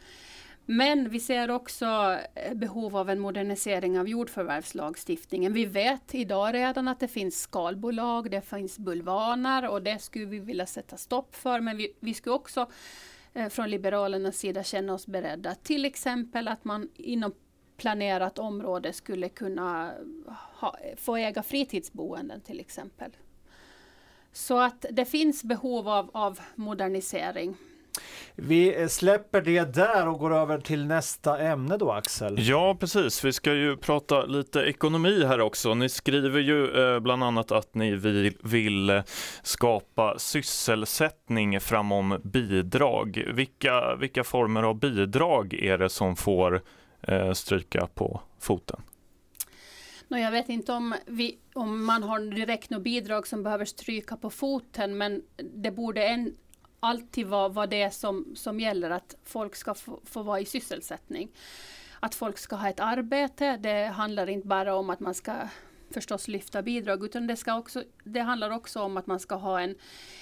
Men 0.66 1.08
vi 1.08 1.20
ser 1.20 1.50
också 1.50 2.18
eh, 2.34 2.54
behov 2.54 2.96
av 2.96 3.10
en 3.10 3.20
modernisering 3.20 3.98
av 3.98 4.08
jordförvärvslagstiftningen. 4.08 5.52
Vi 5.52 5.64
vet 5.64 6.14
idag 6.14 6.54
redan 6.54 6.88
att 6.88 7.00
det 7.00 7.08
finns 7.08 7.40
skalbolag, 7.40 8.30
det 8.30 8.40
finns 8.40 8.78
bulvaner 8.78 9.68
och 9.68 9.82
det 9.82 9.98
skulle 9.98 10.26
vi 10.26 10.38
vilja 10.38 10.66
sätta 10.66 10.96
stopp 10.96 11.36
för. 11.36 11.60
Men 11.60 11.76
vi, 11.76 11.92
vi 12.00 12.14
skulle 12.14 12.34
också 12.34 12.70
eh, 13.32 13.48
från 13.48 13.70
Liberalernas 13.70 14.36
sida 14.36 14.62
känna 14.62 14.94
oss 14.94 15.06
beredda. 15.06 15.54
Till 15.54 15.84
exempel 15.84 16.48
att 16.48 16.64
man 16.64 16.88
inom 16.96 17.34
planerat 17.76 18.38
område 18.38 18.92
skulle 18.92 19.28
kunna 19.28 19.94
ha, 20.54 20.76
få 20.96 21.16
äga 21.16 21.42
fritidsboenden 21.42 22.40
till 22.40 22.60
exempel. 22.60 23.10
Så 24.32 24.58
att 24.58 24.86
det 24.90 25.04
finns 25.04 25.44
behov 25.44 25.88
av, 25.88 26.10
av 26.12 26.40
modernisering. 26.54 27.56
Vi 28.36 28.88
släpper 28.88 29.40
det 29.40 29.74
där 29.74 30.08
och 30.08 30.18
går 30.18 30.34
över 30.34 30.58
till 30.58 30.86
nästa 30.86 31.38
ämne 31.38 31.76
då 31.76 31.92
Axel. 31.92 32.36
Ja 32.38 32.76
precis, 32.80 33.24
vi 33.24 33.32
ska 33.32 33.52
ju 33.52 33.76
prata 33.76 34.24
lite 34.24 34.60
ekonomi 34.60 35.24
här 35.24 35.40
också. 35.40 35.74
Ni 35.74 35.88
skriver 35.88 36.40
ju 36.40 36.94
eh, 36.94 37.00
bland 37.00 37.24
annat 37.24 37.52
att 37.52 37.74
ni 37.74 37.94
vill, 37.94 38.36
vill 38.42 39.02
skapa 39.42 40.18
sysselsättning 40.18 41.60
framom 41.60 42.20
bidrag. 42.24 43.24
Vilka, 43.34 43.96
vilka 43.96 44.24
former 44.24 44.62
av 44.62 44.78
bidrag 44.78 45.54
är 45.54 45.78
det 45.78 45.88
som 45.88 46.16
får 46.16 46.62
eh, 47.02 47.32
stryka 47.32 47.88
på 47.94 48.20
foten? 48.40 48.80
jag 50.08 50.30
vet 50.30 50.48
inte 50.48 50.72
om, 50.72 50.94
vi, 51.06 51.38
om 51.54 51.84
man 51.84 52.02
har 52.02 52.20
direkt 52.20 52.70
något 52.70 52.82
bidrag 52.82 53.26
som 53.26 53.42
behöver 53.42 53.64
stryka 53.64 54.16
på 54.16 54.30
foten 54.30 54.98
men 54.98 55.22
det 55.54 55.70
borde 55.70 56.06
en, 56.06 56.34
alltid 56.84 57.26
vara, 57.26 57.48
vara 57.48 57.66
det 57.66 57.90
som, 57.90 58.32
som 58.36 58.60
gäller, 58.60 58.90
att 58.90 59.14
folk 59.24 59.56
ska 59.56 59.74
få, 59.74 60.00
få 60.04 60.22
vara 60.22 60.40
i 60.40 60.44
sysselsättning. 60.44 61.28
Att 62.00 62.14
folk 62.14 62.38
ska 62.38 62.56
ha 62.56 62.68
ett 62.68 62.80
arbete, 62.80 63.56
det 63.56 63.86
handlar 63.86 64.28
inte 64.28 64.48
bara 64.48 64.74
om 64.74 64.90
att 64.90 65.00
man 65.00 65.14
ska 65.14 65.32
förstås 65.94 66.28
lyfta 66.28 66.62
bidrag, 66.62 67.04
utan 67.04 67.26
det, 67.26 67.36
ska 67.36 67.58
också, 67.58 67.84
det 68.04 68.20
handlar 68.20 68.50
också 68.50 68.80
om 68.80 68.96
att 68.96 69.06
man 69.06 69.20
ska 69.20 69.34
ha 69.34 69.60
en, 69.60 69.74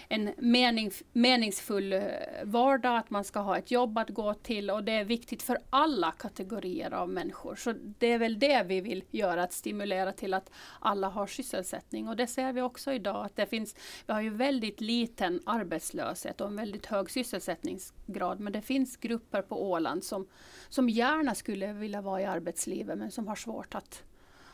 en 0.09 0.31
mening, 0.39 0.91
meningsfull 1.13 1.93
eh, 1.93 2.03
vardag, 2.45 2.97
att 2.97 3.11
man 3.11 3.25
ska 3.25 3.41
ha 3.41 3.59
ett 3.59 3.71
jobb 3.71 3.99
att 3.99 4.11
gå 4.11 4.35
till 4.35 4.71
och 4.71 4.85
det 4.85 4.93
är 4.93 5.05
viktigt 5.05 5.43
för 5.43 5.59
alla 5.71 6.13
kategorier 6.13 6.95
av 6.95 7.09
människor. 7.09 7.57
Så 7.57 7.75
det 7.99 8.07
är 8.07 8.19
väl 8.19 8.39
det 8.39 8.63
vi 8.63 8.81
vill 8.81 9.05
göra, 9.11 9.43
att 9.43 9.53
stimulera 9.53 10.13
till 10.13 10.35
att 10.35 10.51
alla 10.81 11.09
har 11.09 11.27
sysselsättning 11.27 12.09
och 12.09 12.17
det 12.17 12.27
ser 12.27 12.53
vi 12.53 12.63
också 12.63 12.93
idag 12.93 13.25
att 13.25 13.37
det 13.37 13.47
finns, 13.47 13.75
vi 14.07 14.13
har 14.13 14.21
ju 14.21 14.31
väldigt 14.31 14.81
liten 14.81 15.41
arbetslöshet 15.47 16.41
och 16.41 16.47
en 16.47 16.57
väldigt 16.57 16.87
hög 16.87 17.11
sysselsättningsgrad, 17.11 18.41
men 18.41 18.53
det 18.53 18.63
finns 18.63 18.97
grupper 18.97 19.43
på 19.43 19.71
Åland 19.71 20.05
som, 20.05 20.27
som 20.69 20.89
gärna 20.89 21.35
skulle 21.35 21.73
vilja 21.73 22.01
vara 22.01 22.21
i 22.21 22.25
arbetslivet 22.25 22.99
men 22.99 23.11
som 23.11 23.29
har 23.29 23.37
svårt 23.37 23.75
att 23.75 24.03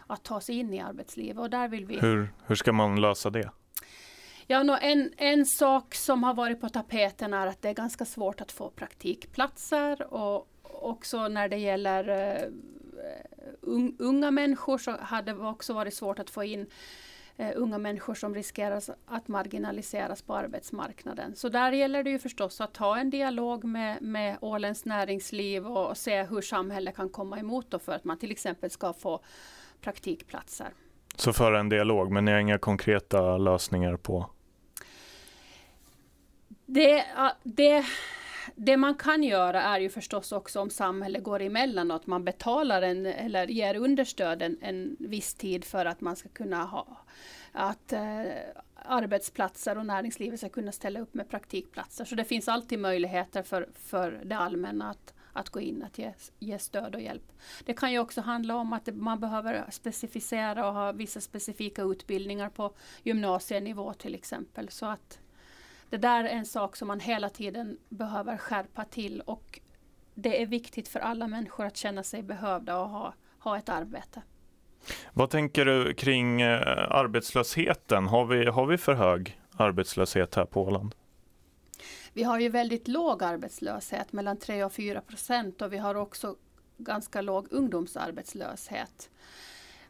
att 0.09 0.25
ta 0.25 0.41
sig 0.41 0.59
in 0.59 0.75
i 0.75 0.81
arbetslivet. 0.81 1.39
Och 1.39 1.51
där 1.51 1.69
vill 1.69 1.87
vi... 1.87 1.99
hur, 1.99 2.33
hur 2.47 2.55
ska 2.55 2.73
man 2.73 3.01
lösa 3.01 3.31
det? 3.31 3.51
Ja, 4.51 4.79
en, 4.79 5.13
en 5.17 5.47
sak 5.47 5.95
som 5.95 6.25
har 6.25 6.35
varit 6.35 6.61
på 6.61 6.69
tapeten 6.69 7.35
är 7.35 7.47
att 7.47 7.63
det 7.63 7.69
är 7.69 7.75
ganska 7.75 8.05
svårt 8.05 8.41
att 8.41 8.53
få 8.53 8.71
praktikplatser 8.71 10.13
och 10.15 10.49
också 10.63 11.29
när 11.29 11.49
det 11.49 11.57
gäller 11.57 12.09
uh, 13.63 13.91
unga 13.99 14.31
människor 14.31 14.79
så 14.79 14.97
hade 15.01 15.33
det 15.33 15.39
också 15.39 15.73
varit 15.73 15.95
svårt 15.95 16.19
att 16.19 16.31
få 16.31 16.45
in 16.45 16.67
uh, 17.41 17.51
unga 17.55 17.79
människor 17.79 18.15
som 18.15 18.35
riskerar 18.35 18.83
att 19.07 19.29
marginaliseras 19.29 20.23
på 20.23 20.37
arbetsmarknaden. 20.37 21.37
Så 21.37 21.49
där 21.49 21.73
gäller 21.73 22.05
det 22.05 22.11
ju 22.11 22.19
förstås 22.19 22.61
att 22.61 22.77
ha 22.77 22.99
en 22.99 23.11
dialog 23.11 23.65
med, 23.65 24.03
med 24.03 24.39
Ålens 24.41 24.85
näringsliv 24.85 25.67
och 25.67 25.97
se 25.97 26.23
hur 26.23 26.41
samhället 26.41 26.97
kan 26.97 27.09
komma 27.09 27.39
emot 27.39 27.71
då 27.71 27.79
för 27.79 27.93
att 27.93 28.05
man 28.05 28.19
till 28.19 28.31
exempel 28.31 28.71
ska 28.71 28.93
få 28.93 29.21
praktikplatser. 29.81 30.69
Så 31.17 31.33
föra 31.33 31.61
en 31.61 31.69
dialog, 31.69 32.13
men 32.13 32.25
ni 32.25 32.33
har 32.33 32.39
inga 32.39 32.59
konkreta 32.59 33.39
lösningar 33.39 33.97
på? 33.97 34.31
Det, 36.67 37.05
det, 37.43 37.85
det 38.55 38.77
man 38.77 38.95
kan 38.95 39.23
göra 39.23 39.63
är 39.63 39.81
ju 39.81 39.89
förstås 39.89 40.33
också 40.33 40.61
om 40.61 40.71
samhället 40.71 41.23
går 41.23 41.43
emellan 41.43 41.91
och 41.91 41.97
att 41.97 42.07
man 42.07 42.25
betalar 42.25 42.83
en, 42.83 43.07
eller 43.07 43.47
ger 43.47 43.75
understöd 43.75 44.43
en, 44.43 44.59
en 44.61 44.97
viss 44.99 45.35
tid 45.35 45.65
för 45.65 45.87
att 45.87 46.01
man 46.01 46.17
ska 46.17 46.29
kunna 46.29 46.65
ha, 46.65 46.87
att 47.53 47.93
eh, 47.93 48.23
arbetsplatser 48.75 49.79
och 49.79 49.87
näringslivet 49.87 50.41
ska 50.41 50.49
kunna 50.49 50.73
ställa 50.73 51.01
upp 51.01 51.15
med 51.15 51.29
praktikplatser. 51.29 52.05
Så 52.05 52.15
det 52.15 52.25
finns 52.25 52.49
alltid 52.49 52.79
möjligheter 52.79 53.43
för, 53.43 53.69
för 53.75 54.21
det 54.25 54.37
allmänna 54.37 54.91
att, 54.91 55.15
att 55.39 55.51
gå 55.51 55.61
in 55.61 55.83
och 55.83 55.99
ge, 55.99 56.13
ge 56.39 56.59
stöd 56.59 56.95
och 56.95 57.01
hjälp. 57.01 57.33
Det 57.65 57.75
kan 57.75 57.93
ju 57.93 57.99
också 57.99 58.21
handla 58.21 58.57
om 58.57 58.73
att 58.73 58.89
man 58.95 59.21
behöver 59.21 59.65
specificera 59.71 60.69
och 60.69 60.75
ha 60.75 60.93
vissa 60.93 61.21
specifika 61.21 61.83
utbildningar 61.83 62.49
på 62.49 62.73
gymnasienivå 63.03 63.93
till 63.93 64.15
exempel. 64.15 64.69
Så 64.69 64.87
att 64.87 65.19
det 65.91 65.97
där 65.97 66.25
är 66.25 66.29
en 66.29 66.47
sak 66.47 66.77
som 66.77 66.89
man 66.89 67.01
hela 67.01 67.29
tiden 67.29 67.79
behöver 67.89 68.37
skärpa 68.37 68.85
till 68.85 69.21
och 69.21 69.61
det 70.15 70.43
är 70.43 70.47
viktigt 70.47 70.89
för 70.89 71.01
alla 71.01 71.27
människor 71.27 71.67
att 71.67 71.77
känna 71.77 72.03
sig 72.03 72.23
behövda 72.23 72.79
och 72.79 72.89
ha, 72.89 73.15
ha 73.39 73.59
ett 73.59 73.69
arbete. 73.69 74.23
Vad 75.13 75.31
tänker 75.31 75.65
du 75.65 75.95
kring 75.95 76.41
eh, 76.41 76.61
arbetslösheten? 76.91 78.07
Har 78.07 78.27
vi, 78.27 78.47
har 78.47 78.67
vi 78.67 78.79
för 78.79 78.95
hög 78.95 79.41
arbetslöshet 79.57 80.35
här 80.35 80.45
på 80.45 80.63
Åland? 80.63 80.95
Vi 82.19 82.25
har 82.25 82.41
ju 82.41 82.49
väldigt 82.49 82.89
låg 82.89 83.23
arbetslöshet, 83.23 84.13
mellan 84.13 84.37
3 84.37 84.65
och 84.65 84.73
4 84.73 85.01
procent 85.01 85.63
och 85.63 85.73
vi 85.73 85.79
har 85.79 85.95
också 85.95 86.37
ganska 86.79 87.21
låg 87.21 87.47
ungdomsarbetslöshet. 87.51 89.11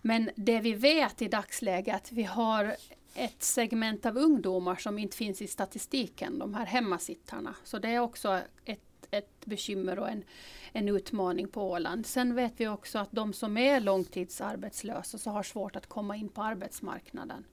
Men 0.02 0.30
det 0.34 0.60
vi 0.60 0.74
vet 0.74 1.22
i 1.22 1.28
dagsläget 1.28 1.88
är 1.88 1.96
att 1.96 2.12
vi 2.12 2.22
har 2.22 2.76
ett 3.14 3.42
segment 3.42 4.06
av 4.06 4.18
ungdomar 4.18 4.76
som 4.76 4.98
inte 4.98 5.16
finns 5.16 5.42
i 5.42 5.46
statistiken, 5.46 6.38
de 6.38 6.54
här 6.54 6.66
hemmasittarna. 6.66 7.54
Så 7.64 7.78
det 7.78 7.88
är 7.88 8.00
också 8.00 8.40
ett, 8.64 9.06
ett 9.10 9.44
bekymmer 9.44 9.98
och 9.98 10.08
en, 10.08 10.24
en 10.72 10.88
utmaning 10.88 11.48
på 11.48 11.70
Åland. 11.70 12.06
Sen 12.06 12.34
vet 12.34 12.52
vi 12.56 12.68
också 12.68 12.98
att 12.98 13.12
de 13.12 13.32
som 13.32 13.56
är 13.56 13.80
långtidsarbetslösa 13.80 15.18
så 15.18 15.30
har 15.30 15.42
svårt 15.42 15.76
att 15.76 15.86
komma 15.86 16.16
in 16.16 16.28
på 16.28 16.42
arbetsmarknaden. 16.42 17.44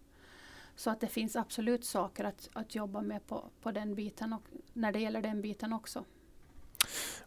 Så 0.75 0.89
att 0.89 1.01
det 1.01 1.07
finns 1.07 1.35
absolut 1.35 1.85
saker 1.85 2.23
att, 2.23 2.49
att 2.53 2.75
jobba 2.75 3.01
med 3.01 3.27
på, 3.27 3.43
på 3.61 3.71
den 3.71 3.95
biten 3.95 4.33
och 4.33 4.41
när 4.73 4.91
det 4.91 4.99
gäller 4.99 5.21
den 5.21 5.41
biten 5.41 5.73
också. 5.73 6.03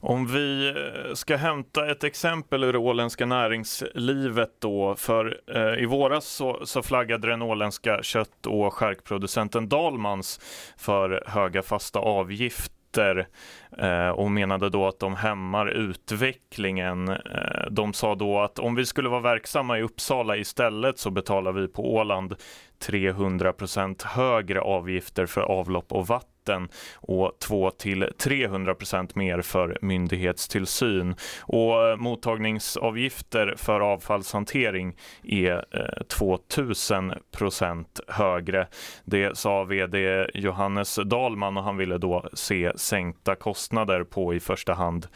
Om 0.00 0.26
vi 0.26 0.68
eh, 0.68 1.14
ska 1.14 1.36
hämta 1.36 1.90
ett 1.90 2.04
exempel 2.04 2.64
ur 2.64 2.72
det 2.72 2.78
åländska 2.78 3.26
näringslivet 3.26 4.50
då, 4.58 4.96
för 4.96 5.40
eh, 5.46 5.82
i 5.82 5.86
våras 5.86 6.26
så, 6.26 6.66
så 6.66 6.82
flaggade 6.82 7.28
den 7.28 7.42
åländska 7.42 8.02
kött 8.02 8.46
och 8.46 8.74
skärkproducenten 8.74 9.68
Dalmans 9.68 10.40
för 10.76 11.24
höga 11.26 11.62
fasta 11.62 11.98
avgifter 11.98 12.77
eh, 12.96 14.08
och 14.08 14.30
menade 14.30 14.70
då 14.70 14.86
att 14.86 14.98
de 14.98 15.16
hämmar 15.16 15.66
utvecklingen. 15.66 17.08
Eh, 17.08 17.70
de 17.70 17.92
sa 17.92 18.14
då 18.14 18.40
att 18.40 18.58
om 18.58 18.74
vi 18.74 18.86
skulle 18.86 19.08
vara 19.08 19.20
verksamma 19.20 19.78
i 19.78 19.82
Uppsala 19.82 20.36
istället 20.36 20.98
så 20.98 21.10
betalar 21.10 21.52
vi 21.52 21.68
på 21.68 21.94
Åland 21.94 22.34
300 22.78 23.52
procent 23.52 24.02
högre 24.02 24.60
avgifter 24.60 25.26
för 25.26 25.40
avlopp 25.40 25.92
och 25.92 26.06
vatten 26.06 26.37
vatten 26.48 26.68
och 26.94 27.32
2 27.38 27.70
till 27.70 28.12
300 28.18 28.74
procent 28.74 29.14
mer 29.14 29.42
för 29.42 29.78
myndighetstillsyn. 29.82 31.14
Och 31.42 31.88
eh, 31.88 31.96
mottagningsavgifter 31.96 33.54
för 33.56 33.80
avfallshantering 33.80 34.96
är 35.22 35.64
eh, 35.70 36.02
2000 36.02 37.12
procent 37.30 38.00
högre. 38.08 38.66
Det 39.04 39.38
sa 39.38 39.64
vd 39.64 40.26
Johannes 40.34 40.98
Dalman 41.04 41.56
och 41.56 41.64
han 41.64 41.76
ville 41.76 41.98
då 41.98 42.28
se 42.32 42.72
sänkta 42.76 43.34
kostnader 43.34 44.04
på 44.04 44.34
i 44.34 44.40
första 44.40 44.74
hand 44.74 45.06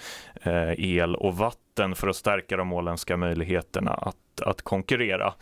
eh, 0.42 0.72
el 0.78 1.16
och 1.16 1.36
vatten 1.36 1.94
för 1.94 2.08
att 2.08 2.16
stärka 2.16 2.56
de 2.56 2.72
åländska 2.72 3.16
möjligheterna 3.16 3.94
att, 3.94 4.40
att 4.42 4.62
konkurrera. 4.62 5.34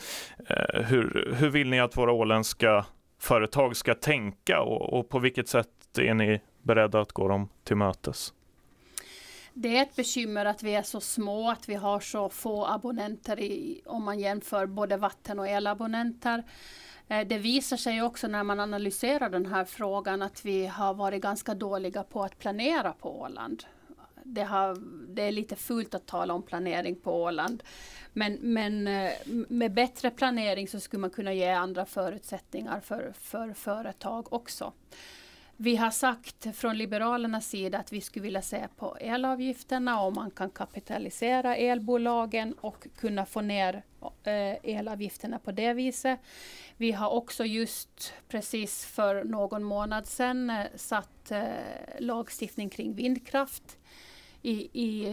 Hur, 0.74 1.34
hur 1.38 1.50
vill 1.50 1.70
ni 1.70 1.80
att 1.80 1.96
våra 1.96 2.12
åländska 2.12 2.84
företag 3.20 3.76
ska 3.76 3.94
tänka 3.94 4.60
och, 4.60 4.98
och 4.98 5.08
på 5.08 5.18
vilket 5.18 5.48
sätt 5.48 5.68
är 5.98 6.14
ni 6.14 6.40
beredda 6.62 7.00
att 7.00 7.12
gå 7.12 7.28
dem 7.28 7.48
till 7.64 7.76
mötes? 7.76 8.32
Det 9.54 9.76
är 9.76 9.82
ett 9.82 9.96
bekymmer 9.96 10.44
att 10.44 10.62
vi 10.62 10.74
är 10.74 10.82
så 10.82 11.00
små, 11.00 11.50
att 11.50 11.68
vi 11.68 11.74
har 11.74 12.00
så 12.00 12.28
få 12.28 12.66
abonnenter 12.66 13.40
i, 13.40 13.82
om 13.86 14.04
man 14.04 14.18
jämför 14.18 14.66
både 14.66 14.96
vatten 14.96 15.38
och 15.38 15.48
elabonnenter. 15.48 16.44
Eh, 17.08 17.26
det 17.26 17.38
visar 17.38 17.76
sig 17.76 18.02
också 18.02 18.28
när 18.28 18.44
man 18.44 18.60
analyserar 18.60 19.30
den 19.30 19.46
här 19.46 19.64
frågan 19.64 20.22
att 20.22 20.44
vi 20.44 20.66
har 20.66 20.94
varit 20.94 21.22
ganska 21.22 21.54
dåliga 21.54 22.02
på 22.02 22.22
att 22.22 22.38
planera 22.38 22.92
på 22.92 23.20
Åland. 23.20 23.64
Det, 24.24 24.42
har, 24.42 24.76
det 25.08 25.22
är 25.22 25.32
lite 25.32 25.56
fult 25.56 25.94
att 25.94 26.06
tala 26.06 26.34
om 26.34 26.42
planering 26.42 26.96
på 26.96 27.22
Åland. 27.22 27.62
Men, 28.12 28.38
men 28.40 28.86
eh, 28.86 29.12
med 29.48 29.72
bättre 29.72 30.10
planering 30.10 30.68
så 30.68 30.80
skulle 30.80 31.00
man 31.00 31.10
kunna 31.10 31.32
ge 31.32 31.50
andra 31.50 31.86
förutsättningar 31.86 32.80
för, 32.80 33.12
för 33.20 33.52
företag 33.52 34.32
också. 34.32 34.72
Vi 35.62 35.76
har 35.76 35.90
sagt 35.90 36.56
från 36.56 36.78
Liberalernas 36.78 37.48
sida 37.48 37.78
att 37.78 37.92
vi 37.92 38.00
skulle 38.00 38.22
vilja 38.22 38.42
se 38.42 38.68
på 38.76 38.96
elavgifterna 39.00 40.00
om 40.00 40.14
man 40.14 40.30
kan 40.30 40.50
kapitalisera 40.50 41.56
elbolagen 41.56 42.52
och 42.52 42.86
kunna 42.96 43.26
få 43.26 43.40
ner 43.40 43.82
eh, 44.24 44.56
elavgifterna 44.62 45.38
på 45.38 45.52
det 45.52 45.72
viset. 45.72 46.20
Vi 46.76 46.92
har 46.92 47.10
också 47.10 47.44
just 47.44 48.12
precis 48.28 48.84
för 48.86 49.24
någon 49.24 49.64
månad 49.64 50.06
sedan 50.06 50.50
eh, 50.50 50.66
satt 50.76 51.30
eh, 51.30 51.42
lagstiftning 51.98 52.70
kring 52.70 52.94
vindkraft 52.94 53.78
i, 54.42 54.82
i 54.82 55.06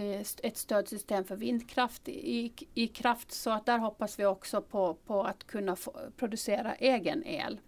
ett 0.44 0.58
stödsystem 0.58 1.24
för 1.24 1.36
vindkraft 1.36 2.08
i, 2.10 2.54
i 2.74 2.88
kraft. 2.88 3.32
Så 3.32 3.50
att 3.50 3.66
där 3.66 3.78
hoppas 3.78 4.20
vi 4.20 4.26
också 4.26 4.62
på, 4.62 4.94
på 4.94 5.24
att 5.24 5.48
kunna 5.48 5.76
få, 5.76 5.96
producera 6.18 6.76
egen 6.76 7.26
el. 7.26 7.60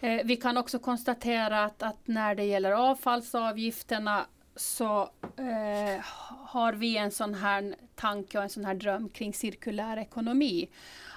Eh, 0.00 0.20
vi 0.24 0.36
kan 0.36 0.56
också 0.56 0.78
konstatera 0.78 1.64
att, 1.64 1.82
att, 1.82 1.98
när 2.04 2.34
det 2.34 2.44
gäller 2.44 2.72
avfallsavgifterna 2.72 4.26
så 4.56 5.02
eh, 5.36 6.04
har 6.46 6.72
vi 6.72 6.96
en 6.96 7.10
sån 7.10 7.34
här 7.34 7.74
tanke 7.94 8.38
och 8.38 8.44
en 8.44 8.50
sån 8.50 8.64
här 8.64 8.74
dröm 8.74 9.08
kring 9.08 9.34
cirkulär 9.34 9.96
ekonomi. 9.96 10.68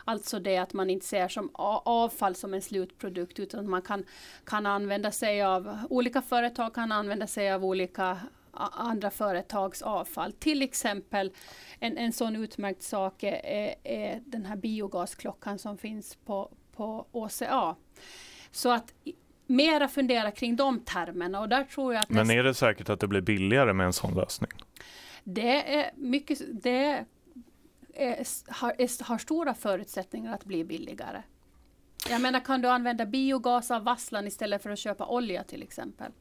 Alltså 0.05 0.39
det 0.39 0.57
att 0.57 0.73
man 0.73 0.89
inte 0.89 1.05
ser 1.05 1.27
som 1.27 1.49
avfall 1.53 2.35
som 2.35 2.53
en 2.53 2.61
slutprodukt 2.61 3.39
utan 3.39 3.69
man 3.69 3.81
kan, 3.81 4.05
kan 4.43 4.65
använda 4.65 5.11
sig 5.11 5.43
av, 5.43 5.79
olika 5.89 6.21
företag 6.21 6.73
kan 6.73 6.91
använda 6.91 7.27
sig 7.27 7.51
av 7.51 7.65
olika 7.65 8.17
andra 8.71 9.11
företags 9.11 9.81
avfall. 9.81 10.31
Till 10.31 10.61
exempel 10.61 11.31
en, 11.79 11.97
en 11.97 12.13
sån 12.13 12.35
utmärkt 12.35 12.83
sak 12.83 13.23
är, 13.23 13.75
är 13.83 14.21
den 14.25 14.45
här 14.45 14.55
biogasklockan 14.55 15.59
som 15.59 15.77
finns 15.77 16.15
på, 16.15 16.51
på 16.75 17.05
OCA. 17.11 17.75
Så 18.51 18.71
att 18.71 18.93
mera 19.47 19.87
fundera 19.87 20.31
kring 20.31 20.55
de 20.55 20.79
termerna 20.79 21.39
och 21.39 21.49
där 21.49 21.63
tror 21.63 21.93
jag 21.93 22.01
att 22.01 22.09
Men 22.09 22.29
är 22.31 22.43
det 22.43 22.53
säkert 22.53 22.89
att 22.89 22.99
det 22.99 23.07
blir 23.07 23.21
billigare 23.21 23.73
med 23.73 23.85
en 23.85 23.93
sån 23.93 24.13
lösning? 24.15 24.51
Det 25.23 25.75
är 25.75 25.91
mycket, 25.95 26.39
det 26.63 27.05
är, 27.95 28.25
har, 28.47 28.75
är, 28.77 29.03
har 29.03 29.17
stora 29.17 29.53
förutsättningar 29.53 30.33
att 30.33 30.45
bli 30.45 30.63
billigare. 30.63 31.23
Jag 32.09 32.21
menar, 32.21 32.39
kan 32.39 32.61
du 32.61 32.67
använda 32.67 33.05
biogas 33.05 33.71
av 33.71 33.83
vasslan 33.83 34.27
istället 34.27 34.63
för 34.63 34.69
att 34.69 34.79
köpa 34.79 35.05
olja 35.05 35.43
till 35.43 35.63
exempel? 35.63 36.11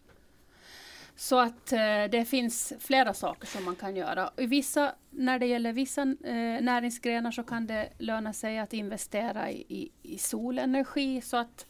Så 1.16 1.38
att 1.38 1.72
eh, 1.72 2.04
det 2.10 2.28
finns 2.28 2.72
flera 2.80 3.14
saker 3.14 3.46
som 3.46 3.64
man 3.64 3.76
kan 3.76 3.96
göra. 3.96 4.30
I 4.36 4.46
vissa, 4.46 4.94
när 5.16 5.38
det 5.38 5.46
gäller 5.46 5.72
vissa 5.72 6.02
eh, 6.02 6.62
näringsgrenar 6.62 7.30
så 7.30 7.42
kan 7.42 7.66
det 7.66 7.88
löna 7.98 8.32
sig 8.32 8.58
att 8.58 8.72
investera 8.72 9.50
i, 9.50 9.64
i, 9.68 9.90
i, 10.02 10.18
solenergi. 10.18 11.20
Så 11.20 11.36
att 11.36 11.66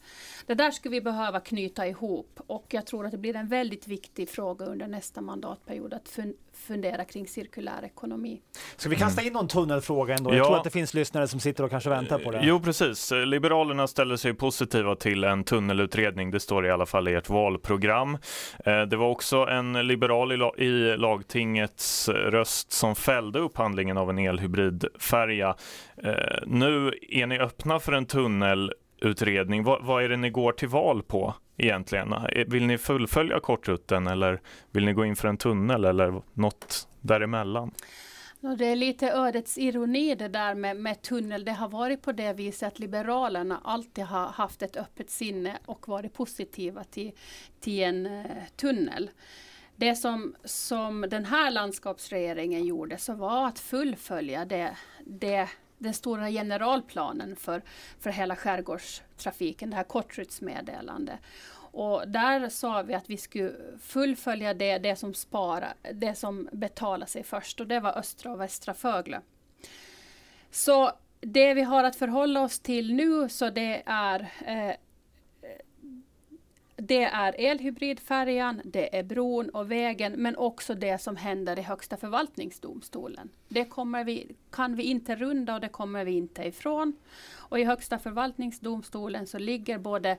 det 0.47 0.55
där 0.55 0.71
skulle 0.71 0.93
vi 0.93 1.01
behöva 1.01 1.41
knyta 1.41 1.87
ihop 1.87 2.41
och 2.47 2.67
jag 2.69 2.87
tror 2.87 3.07
att 3.07 3.13
det 3.13 3.19
blir 3.19 3.37
en 3.37 3.49
väldigt 3.49 3.89
viktig 3.89 4.29
fråga 4.29 4.67
under 4.67 4.87
nästa 4.89 5.21
mandatperiod 5.21 5.95
att 5.95 6.09
fun 6.09 6.35
fundera 6.67 7.05
kring 7.05 7.27
cirkulär 7.27 7.85
ekonomi. 7.85 8.41
Ska 8.77 8.89
vi 8.89 8.97
kasta 8.97 9.23
in 9.23 9.33
någon 9.33 9.49
tunnelfråga 9.49 10.15
ändå? 10.15 10.35
Jag 10.35 10.47
tror 10.47 10.57
att 10.57 10.65
det 10.65 10.71
finns 10.71 10.95
lyssnare 10.95 11.29
som 11.29 11.41
sitter 11.41 11.65
och 11.65 11.71
kanske 11.71 11.91
väntar 11.91 12.19
på 12.19 12.31
det. 12.31 12.41
Jo, 12.43 12.61
precis. 12.61 13.13
Liberalerna 13.27 13.87
ställer 13.87 14.17
sig 14.17 14.35
positiva 14.35 14.95
till 14.95 15.25
en 15.25 15.45
tunnelutredning. 15.45 16.31
Det 16.31 16.41
står 16.41 16.67
i 16.67 16.71
alla 16.71 16.87
fall 16.87 17.09
i 17.09 17.15
ert 17.15 17.29
valprogram. 17.29 18.19
Eh, 18.65 18.83
det 18.83 18.97
var 18.97 19.09
också 19.09 19.37
en 19.37 19.87
liberal 19.87 20.33
i 20.57 20.97
lagtingets 20.97 22.09
röst 22.09 22.73
som 22.73 22.95
fällde 22.95 23.36
upphandlingen 23.39 23.99
av 23.99 24.11
en 24.11 24.19
elhybridfärja. 24.19 25.57
Eh, 25.97 26.13
nu 26.47 26.93
är 27.09 27.27
ni 27.27 27.39
öppna 27.39 27.81
för 27.81 27.93
en 27.93 28.07
tunnelutredning. 28.07 29.65
Vad 29.65 30.05
är 30.05 30.09
det 30.09 30.17
ni 30.17 30.31
går 30.31 30.53
till 30.53 30.69
val 30.69 31.03
på? 31.03 31.35
egentligen? 31.57 32.13
Eh, 32.13 32.47
vill 32.47 32.67
ni 32.67 32.79
fullfölja 32.79 33.41
kortrutten 33.41 34.07
eller 34.07 34.41
vill 34.71 34.85
ni 34.85 34.93
gå 34.93 35.05
in 35.05 35.17
för 35.17 35.29
en 35.29 35.37
tunnel 35.37 35.85
eller 35.85 36.23
något 36.33 36.89
däremellan? 37.01 37.73
Det 38.59 38.67
är 38.67 38.77
lite 38.77 39.11
ödets 39.11 39.59
ironi 39.59 40.15
det 40.15 40.29
där 40.29 40.55
med, 40.55 40.77
med, 40.77 41.03
tunnel. 41.03 41.45
Det 41.45 41.53
har 41.53 41.69
varit 41.69 42.03
på 42.03 42.13
det 42.13 42.33
viset 42.33 42.67
att 42.67 42.79
Liberalerna 42.79 43.61
alltid 43.65 44.05
har 44.05 44.27
haft 44.27 44.63
ett 44.63 44.77
öppet 44.77 45.11
sinne 45.11 45.59
och 45.67 45.89
varit 45.89 46.15
positiva 46.15 46.85
till, 46.85 47.13
till 47.61 47.83
en 47.83 48.07
eh, 48.07 48.25
tunnel. 48.57 49.11
Det 49.77 49.97
som, 49.97 50.37
som 50.45 51.07
den 51.11 51.25
här 51.25 51.51
landskapsregeringen 51.51 52.65
gjorde 52.65 52.99
så 52.99 53.15
var 53.15 53.49
att 53.49 53.59
fullfölja 53.59 54.45
det, 54.45 54.77
det 55.05 55.49
den 55.79 55.95
stora 55.95 56.31
generalplanen 56.31 57.37
för, 57.37 57.63
för 58.01 58.11
hela 58.11 58.37
skärgårdstrafiken, 58.37 59.71
det 59.71 59.77
här 59.77 59.85
kortrutsmeddelandet. 59.85 61.19
Och 61.77 62.09
där 62.09 62.49
sa 62.49 62.83
vi 62.83 62.95
att 62.95 63.11
vi 63.11 63.17
skulle 63.17 63.55
fullfölja 63.81 64.55
det, 64.55 64.79
det 64.79 64.97
som 64.97 65.15
sparar, 65.15 65.75
det 65.93 66.15
som 66.15 66.49
betalar 66.53 67.07
sig 67.07 67.23
först 67.23 67.61
och 67.61 67.67
det 67.67 67.81
var 67.81 67.99
östra 67.99 68.33
och 68.33 68.41
västra 68.41 68.75
Fögle. 68.75 69.21
Så 70.51 70.93
det 71.21 71.55
vi 71.55 71.63
har 71.63 71.85
att 71.85 71.97
förhålla 71.97 72.43
oss 72.43 72.61
till 72.61 72.95
nu 72.95 73.29
så 73.29 73.51
det 73.51 73.83
är 73.87 74.21
eh, 74.47 74.77
det 76.87 77.05
är 77.05 77.35
elhybridfärjan, 77.39 78.61
det 78.65 78.99
är 78.99 79.03
bron 79.03 79.49
och 79.49 79.71
vägen, 79.71 80.13
men 80.13 80.37
också 80.37 80.75
det 80.75 80.99
som 80.99 81.17
händer 81.17 81.59
i 81.59 81.63
Högsta 81.63 81.97
förvaltningsdomstolen. 81.97 83.29
Det 83.49 83.65
kommer 83.65 84.05
vi, 84.05 84.37
kan 84.51 84.77
vi 84.77 84.83
inte 84.83 85.17
runda 85.17 85.55
och 85.55 85.61
det 85.61 85.69
kommer 85.69 86.05
vi 86.05 86.13
inte 86.13 86.43
ifrån. 86.43 86.97
Och 87.35 87.59
i 87.59 87.65
Högsta 87.65 87.99
förvaltningsdomstolen 87.99 89.27
så 89.27 89.39
ligger 89.39 89.79
både 89.79 90.19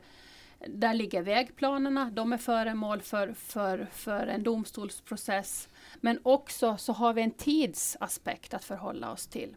där 0.67 0.93
ligger 0.93 1.21
vägplanerna, 1.21 2.11
de 2.13 2.33
är 2.33 2.37
föremål 2.37 3.01
för, 3.01 3.33
för, 3.33 3.87
för 3.91 4.27
en 4.27 4.43
domstolsprocess. 4.43 5.69
Men 6.01 6.19
också 6.23 6.77
så 6.77 6.93
har 6.93 7.13
vi 7.13 7.21
en 7.21 7.31
tidsaspekt 7.31 8.53
att 8.53 8.63
förhålla 8.63 9.11
oss 9.11 9.27
till. 9.27 9.55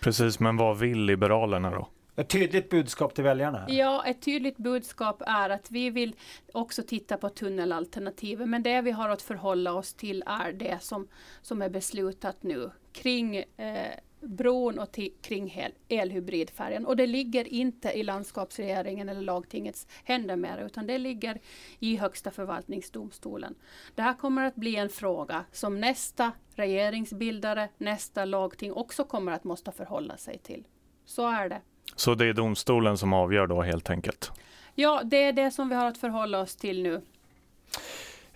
Precis, 0.00 0.40
men 0.40 0.56
vad 0.56 0.78
vill 0.78 1.04
Liberalerna 1.04 1.70
då? 1.70 1.88
Ett 2.16 2.28
tydligt 2.28 2.70
budskap 2.70 3.14
till 3.14 3.24
väljarna? 3.24 3.66
Ja, 3.68 4.04
ett 4.06 4.22
tydligt 4.22 4.56
budskap 4.56 5.22
är 5.26 5.50
att 5.50 5.70
vi 5.70 5.90
vill 5.90 6.16
också 6.52 6.82
titta 6.82 7.16
på 7.16 7.28
tunnelalternativet, 7.28 8.48
men 8.48 8.62
det 8.62 8.80
vi 8.80 8.90
har 8.90 9.08
att 9.08 9.22
förhålla 9.22 9.72
oss 9.72 9.94
till 9.94 10.22
är 10.26 10.52
det 10.52 10.82
som, 10.82 11.08
som 11.42 11.62
är 11.62 11.68
beslutat 11.68 12.42
nu 12.42 12.70
kring 12.92 13.36
eh, 13.36 13.98
bron 14.20 14.78
och 14.78 14.98
kring 15.20 15.70
elhybridfärjan. 15.88 16.86
Och 16.86 16.96
det 16.96 17.06
ligger 17.06 17.48
inte 17.48 17.90
i 17.90 18.02
landskapsregeringen 18.02 19.08
eller 19.08 19.20
lagtingets 19.20 19.86
händer 20.04 20.36
mer, 20.36 20.58
utan 20.58 20.86
det 20.86 20.98
ligger 20.98 21.40
i 21.78 21.96
Högsta 21.96 22.30
förvaltningsdomstolen. 22.30 23.54
Det 23.94 24.02
här 24.02 24.14
kommer 24.14 24.44
att 24.44 24.54
bli 24.54 24.76
en 24.76 24.88
fråga 24.88 25.44
som 25.52 25.80
nästa 25.80 26.32
regeringsbildare, 26.54 27.68
nästa 27.78 28.24
lagting 28.24 28.72
också 28.72 29.04
kommer 29.04 29.32
att 29.32 29.44
måste 29.44 29.72
förhålla 29.72 30.16
sig 30.16 30.38
till. 30.38 30.66
Så 31.04 31.28
är 31.28 31.48
det. 31.48 31.60
Så 31.94 32.14
det 32.14 32.26
är 32.26 32.32
domstolen 32.32 32.98
som 32.98 33.12
avgör 33.12 33.46
då 33.46 33.62
helt 33.62 33.90
enkelt? 33.90 34.32
Ja, 34.74 35.00
det 35.04 35.24
är 35.24 35.32
det 35.32 35.50
som 35.50 35.68
vi 35.68 35.74
har 35.74 35.86
att 35.86 35.98
förhålla 35.98 36.40
oss 36.40 36.56
till 36.56 36.82
nu. 36.82 37.02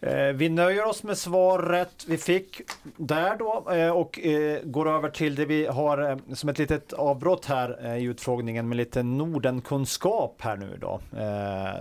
Eh, 0.03 0.33
vi 0.35 0.49
nöjer 0.49 0.85
oss 0.85 1.03
med 1.03 1.19
svaret 1.19 2.05
vi 2.09 2.19
fick 2.19 2.61
där 2.97 3.37
då 3.37 3.73
eh, 3.73 3.91
och 3.91 4.21
eh, 4.21 4.59
går 4.65 4.89
över 4.89 5.09
till 5.09 5.35
det 5.35 5.45
vi 5.45 5.67
har 5.67 6.19
som 6.35 6.49
ett 6.49 6.59
litet 6.59 6.93
avbrott 6.93 7.47
här 7.47 7.97
i 7.97 8.03
utfrågningen 8.03 8.69
med 8.69 8.77
lite 8.77 9.03
Nordenkunskap 9.03 10.37
här 10.43 10.57
nu 10.57 10.79
då. 10.81 11.01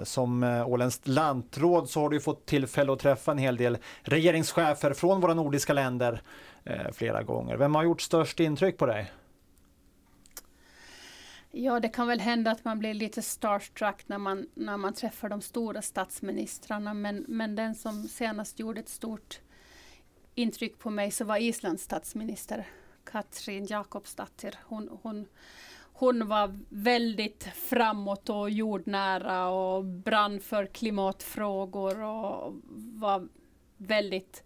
Som 0.03 0.43
åländskt 0.67 1.07
lantråd 1.07 1.89
så 1.89 2.01
har 2.01 2.09
du 2.09 2.19
fått 2.19 2.45
tillfälle 2.45 2.93
att 2.93 2.99
träffa 2.99 3.31
en 3.31 3.38
hel 3.38 3.57
del 3.57 3.77
regeringschefer 4.01 4.93
från 4.93 5.21
våra 5.21 5.33
nordiska 5.33 5.73
länder 5.73 6.21
flera 6.93 7.23
gånger. 7.23 7.57
Vem 7.57 7.75
har 7.75 7.83
gjort 7.83 8.01
störst 8.01 8.39
intryck 8.39 8.77
på 8.77 8.85
dig? 8.85 9.11
Ja, 11.51 11.79
det 11.79 11.89
kan 11.89 12.08
väl 12.08 12.20
hända 12.20 12.51
att 12.51 12.65
man 12.65 12.79
blir 12.79 12.94
lite 12.94 13.22
starstruck 13.22 14.08
när 14.08 14.18
man, 14.18 14.48
när 14.53 14.77
man 14.77 14.94
träffar 14.94 15.29
de 15.29 15.41
stora 15.41 15.82
statsministrarna. 15.82 16.94
Men, 16.94 17.25
men 17.27 17.56
den 17.56 17.75
som 17.75 18.08
senast 18.08 18.60
gjorde 18.60 18.79
ett 18.79 18.89
stort 18.89 19.39
intryck 20.36 20.79
på 20.79 20.89
mig 20.89 21.12
så 21.12 21.25
var 21.25 21.38
Islands 21.38 21.84
statsminister 21.84 22.68
Katrin 23.03 23.65
Jakobsdottir. 23.65 24.56
Hon, 24.63 25.00
hon, 25.01 25.27
hon 25.94 26.27
var 26.27 26.60
väldigt 26.70 27.44
framåt 27.44 28.29
och 28.29 28.50
jordnära 28.50 29.50
och 29.50 29.86
brann 29.86 30.39
för 30.39 30.65
klimatfrågor 30.65 32.01
och 32.01 32.53
var 32.75 33.27
väldigt, 33.77 34.44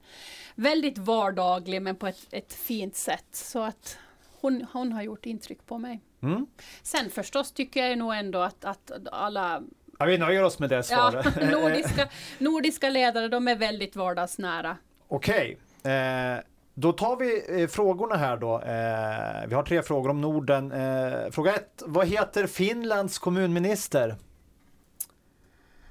väldigt 0.56 0.98
vardaglig 0.98 1.82
men 1.82 1.96
på 1.96 2.08
ett, 2.08 2.28
ett 2.32 2.54
fint 2.54 2.96
sätt. 2.96 3.28
Så 3.32 3.60
att 3.60 3.98
hon, 4.42 4.66
hon 4.74 4.92
har 4.92 5.02
gjort 5.02 5.26
intryck 5.26 5.66
på 5.66 5.78
mig. 5.78 6.02
Mm. 6.24 6.46
Sen 6.84 7.10
förstås 7.10 7.52
tycker 7.52 7.86
jag 7.86 7.98
nog 7.98 8.14
ändå 8.14 8.40
att, 8.40 8.66
att 8.66 8.92
alla 9.12 9.64
Ja, 10.00 10.06
vi 10.06 10.18
nöjer 10.18 10.44
oss 10.44 10.60
med 10.60 10.70
det 10.70 10.84
svaret. 10.84 11.26
Ja, 11.42 11.50
nordiska, 11.60 12.08
nordiska 12.38 12.90
ledare, 12.90 13.28
de 13.28 13.48
är 13.48 13.56
väldigt 13.56 13.96
vardagsnära. 13.96 14.78
Okej. 15.08 15.58
Eh, 15.84 16.40
då 16.74 16.94
tar 16.94 17.16
vi 17.18 17.62
eh, 17.62 17.68
frågorna 17.68 18.16
här 18.16 18.38
då. 18.38 18.56
Eh, 18.56 19.48
vi 19.48 19.56
har 19.56 19.64
tre 19.64 19.84
frågor 19.84 20.10
om 20.10 20.22
Norden. 20.22 20.72
Eh, 20.72 21.32
fråga 21.32 21.54
ett. 21.56 21.84
Vad 21.86 22.08
heter 22.08 22.48
Finlands 22.48 23.20
kommunminister? 23.20 24.16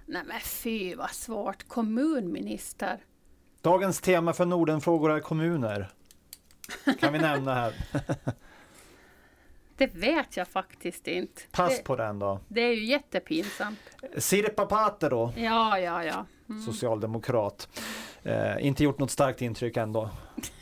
Nej 0.07 0.23
men 0.27 0.41
fy 0.41 0.95
vad 0.95 1.11
svårt. 1.11 1.69
Kommunminister. 1.69 2.99
Dagens 3.61 4.01
tema 4.01 4.33
för 4.33 4.45
Nordenfrågor 4.45 5.13
är 5.13 5.21
kommuner. 5.21 5.93
Kan 7.01 7.13
vi 7.13 7.19
nämna 7.19 7.55
här. 7.55 7.75
Det 9.83 9.95
vet 9.95 10.37
jag 10.37 10.49
faktiskt 10.49 11.09
inte. 11.09 11.43
Pass 11.51 11.77
det, 11.77 11.85
på 11.85 11.97
den 11.97 12.19
då. 12.19 12.41
Det 12.49 12.61
är 12.61 12.75
ju 12.75 12.85
jättepinsamt. 12.85 13.79
Sirpa 14.17 14.67
Paatero. 14.67 15.33
Ja, 15.37 15.79
ja, 15.79 16.05
ja. 16.05 16.27
Mm. 16.49 16.63
Socialdemokrat. 16.63 17.81
Eh, 18.23 18.67
inte 18.67 18.85
gjort 18.85 18.99
något 18.99 19.11
starkt 19.11 19.43
intryck 19.43 19.77
ändå. 19.77 20.11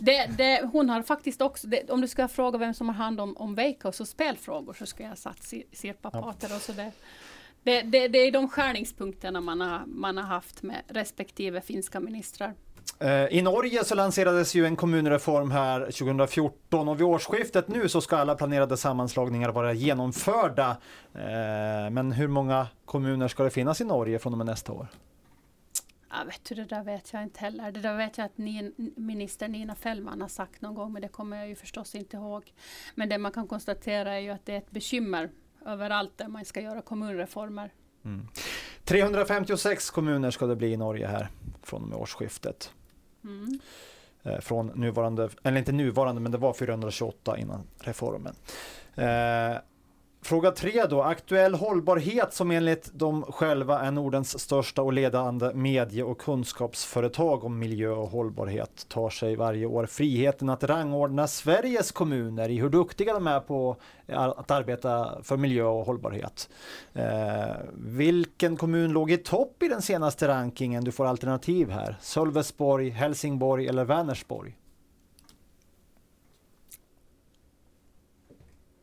Det, 0.00 0.26
det, 0.38 0.68
hon 0.72 0.90
har 0.90 1.02
faktiskt 1.02 1.42
också, 1.42 1.66
det, 1.66 1.90
om 1.90 2.00
du 2.00 2.08
ska 2.08 2.28
fråga 2.28 2.58
vem 2.58 2.74
som 2.74 2.88
har 2.88 2.94
hand 2.94 3.20
om, 3.20 3.36
om 3.36 3.54
Veikkaus 3.54 4.00
och 4.00 4.08
spelfrågor 4.08 4.72
så 4.72 4.86
skulle 4.86 5.04
jag 5.04 5.10
ha 5.10 5.16
satt 5.16 5.42
Sirpa 5.72 6.10
Paatero. 6.10 6.52
Ja. 6.52 6.58
Så 6.58 6.72
det, 6.72 6.92
det, 7.62 7.82
det, 7.82 8.08
det 8.08 8.18
är 8.18 8.32
de 8.32 8.48
skärningspunkterna 8.48 9.40
man 9.40 9.60
har, 9.60 9.82
man 9.86 10.16
har 10.16 10.24
haft 10.24 10.62
med 10.62 10.82
respektive 10.88 11.60
finska 11.60 12.00
ministrar. 12.00 12.54
Eh, 13.00 13.26
I 13.26 13.42
Norge 13.42 13.84
så 13.84 13.94
lanserades 13.94 14.54
ju 14.54 14.66
en 14.66 14.76
kommunreform 14.76 15.50
här 15.50 15.80
2014 15.80 16.88
och 16.88 17.00
vid 17.00 17.06
årsskiftet 17.06 17.68
nu 17.68 17.88
så 17.88 18.00
ska 18.00 18.16
alla 18.16 18.34
planerade 18.34 18.76
sammanslagningar 18.76 19.48
vara 19.48 19.72
genomförda. 19.72 20.76
Eh, 21.14 21.90
men 21.90 22.12
hur 22.12 22.28
många 22.28 22.66
kommuner 22.84 23.28
ska 23.28 23.42
det 23.42 23.50
finnas 23.50 23.80
i 23.80 23.84
Norge 23.84 24.18
från 24.18 24.32
och 24.32 24.38
med 24.38 24.46
nästa 24.46 24.72
år? 24.72 24.86
Ja, 26.10 26.16
vet 26.26 26.44
du, 26.44 26.54
det 26.54 26.64
där 26.64 26.84
vet 26.84 27.12
jag 27.12 27.22
inte 27.22 27.40
heller. 27.40 27.72
Det 27.72 27.80
där 27.80 27.96
vet 27.96 28.18
jag 28.18 28.24
att 28.24 28.38
ni, 28.38 28.72
minister 28.96 29.48
Nina 29.48 29.74
Fällman 29.74 30.20
har 30.20 30.28
sagt 30.28 30.60
någon 30.60 30.74
gång, 30.74 30.92
men 30.92 31.02
det 31.02 31.08
kommer 31.08 31.36
jag 31.36 31.48
ju 31.48 31.54
förstås 31.54 31.94
inte 31.94 32.16
ihåg. 32.16 32.52
Men 32.94 33.08
det 33.08 33.18
man 33.18 33.32
kan 33.32 33.48
konstatera 33.48 34.14
är 34.14 34.18
ju 34.18 34.30
att 34.30 34.46
det 34.46 34.52
är 34.52 34.58
ett 34.58 34.70
bekymmer 34.70 35.30
överallt 35.66 36.12
där 36.16 36.28
man 36.28 36.44
ska 36.44 36.60
göra 36.60 36.82
kommunreformer. 36.82 37.72
Mm. 38.04 38.28
356 38.84 39.90
kommuner 39.90 40.30
ska 40.30 40.46
det 40.46 40.56
bli 40.56 40.72
i 40.72 40.76
Norge 40.76 41.06
här 41.06 41.28
från 41.62 41.82
och 41.82 41.88
med 41.88 41.98
årsskiftet. 41.98 42.72
Mm. 43.24 43.60
Eh, 44.22 44.40
från 44.40 44.66
nuvarande, 44.66 45.28
eller 45.42 45.58
inte 45.58 45.72
nuvarande, 45.72 46.20
men 46.20 46.32
det 46.32 46.38
var 46.38 46.52
428 46.52 47.38
innan 47.38 47.66
reformen. 47.80 48.34
Eh, 48.94 49.56
Fråga 50.22 50.50
tre 50.50 50.86
då, 50.90 51.02
aktuell 51.02 51.54
hållbarhet 51.54 52.34
som 52.34 52.50
enligt 52.50 52.92
dem 52.92 53.22
själva 53.22 53.80
är 53.80 53.90
Nordens 53.90 54.40
största 54.40 54.82
och 54.82 54.92
ledande 54.92 55.54
medie 55.54 56.02
och 56.02 56.20
kunskapsföretag 56.20 57.44
om 57.44 57.58
miljö 57.58 57.90
och 57.90 58.08
hållbarhet 58.08 58.86
tar 58.88 59.10
sig 59.10 59.36
varje 59.36 59.66
år 59.66 59.86
friheten 59.86 60.48
att 60.48 60.64
rangordna 60.64 61.26
Sveriges 61.26 61.92
kommuner 61.92 62.48
i 62.48 62.58
hur 62.58 62.68
duktiga 62.68 63.14
de 63.14 63.26
är 63.26 63.40
på 63.40 63.76
att 64.06 64.50
arbeta 64.50 65.22
för 65.22 65.36
miljö 65.36 65.64
och 65.64 65.86
hållbarhet. 65.86 66.48
Eh, 66.92 67.56
vilken 67.74 68.56
kommun 68.56 68.92
låg 68.92 69.10
i 69.10 69.16
topp 69.16 69.62
i 69.62 69.68
den 69.68 69.82
senaste 69.82 70.28
rankingen? 70.28 70.84
Du 70.84 70.92
får 70.92 71.06
alternativ 71.06 71.70
här. 71.70 71.96
Sölvesborg, 72.00 72.90
Helsingborg 72.90 73.68
eller 73.68 73.84
Vänersborg? 73.84 74.56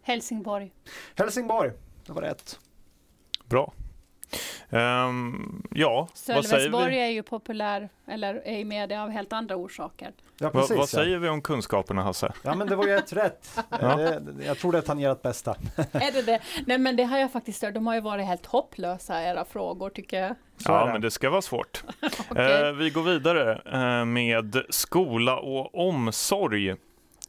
Helsingborg. 0.06 0.72
Helsingborg, 1.16 1.72
det 2.06 2.14
var 2.14 2.22
rätt. 2.22 2.60
Bra. 3.46 3.74
Um, 4.70 5.64
ja, 5.72 6.08
Sölvesborg 6.14 7.00
är 7.00 7.08
ju 7.08 7.24
populär, 7.24 7.90
eller 8.08 8.36
är 8.36 8.58
i 8.58 8.66
media 8.66 9.04
av 9.04 9.10
helt 9.10 9.34
andra 9.34 9.56
orsaker. 9.56 10.14
Ja, 10.40 10.50
precis, 10.50 10.72
Va, 10.72 10.78
vad 10.78 10.90
säger 10.90 11.18
vi 11.18 11.30
om 11.30 11.42
kunskaperna 11.42 12.04
Hasse? 12.04 12.34
Ja 12.44 12.56
men 12.56 12.68
det 12.68 12.76
var 12.76 12.88
ju 12.88 12.96
ett 12.96 13.14
rätt. 13.14 13.60
ja. 13.70 14.14
Jag 14.46 14.58
tror 14.58 14.72
det 14.72 14.78
är 14.78 14.82
tangerat 14.82 15.22
bästa. 15.22 15.56
är 15.92 16.12
det 16.12 16.22
det? 16.22 16.40
Nej 16.66 16.78
men 16.78 16.96
det 16.96 17.04
har 17.04 17.18
jag 17.18 17.32
faktiskt 17.32 17.64
hört. 17.64 17.74
De 17.74 17.88
har 17.88 17.96
ju 17.96 18.02
varit 18.02 18.26
helt 18.26 18.46
hopplösa 18.46 19.24
era 19.24 19.46
frågor 19.46 19.90
tycker 19.90 20.22
jag. 20.22 20.36
Så 20.58 20.72
ja 20.72 20.90
men 20.92 21.02
det 21.02 21.12
ska 21.12 21.30
vara 21.30 21.42
svårt. 21.42 21.84
okay. 22.30 22.64
uh, 22.64 22.72
vi 22.72 22.90
går 22.90 23.04
vidare 23.04 23.62
uh, 23.74 24.06
med 24.06 24.66
skola 24.70 25.40
och 25.40 25.88
omsorg. 25.88 26.76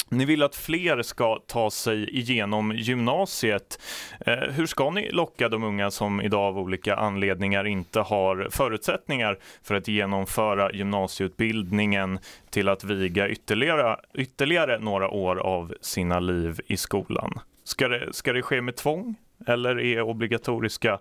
Ni 0.08 0.24
vill 0.24 0.42
att 0.42 0.56
fler 0.56 1.02
ska 1.02 1.38
ta 1.46 1.70
sig 1.70 2.18
igenom 2.18 2.72
gymnasiet. 2.76 3.80
Eh, 4.20 4.34
hur 4.34 4.66
ska 4.66 4.90
ni 4.90 5.10
locka 5.10 5.48
de 5.48 5.64
unga 5.64 5.90
som 5.90 6.20
idag 6.20 6.44
av 6.44 6.58
olika 6.58 6.96
anledningar 6.96 7.66
inte 7.66 8.00
har 8.00 8.48
förutsättningar 8.50 9.38
för 9.62 9.74
att 9.74 9.88
genomföra 9.88 10.72
gymnasieutbildningen 10.72 12.18
till 12.50 12.68
att 12.68 12.84
viga 12.84 13.28
ytterligare, 13.28 13.96
ytterligare 14.14 14.78
några 14.78 15.10
år 15.10 15.36
av 15.36 15.74
sina 15.80 16.20
liv 16.20 16.60
i 16.66 16.76
skolan? 16.76 17.40
Ska 17.64 17.88
det, 17.88 18.12
ska 18.12 18.32
det 18.32 18.42
ske 18.42 18.60
med 18.60 18.76
tvång 18.76 19.14
eller 19.46 19.80
är 19.80 20.02
obligatoriska 20.02 20.98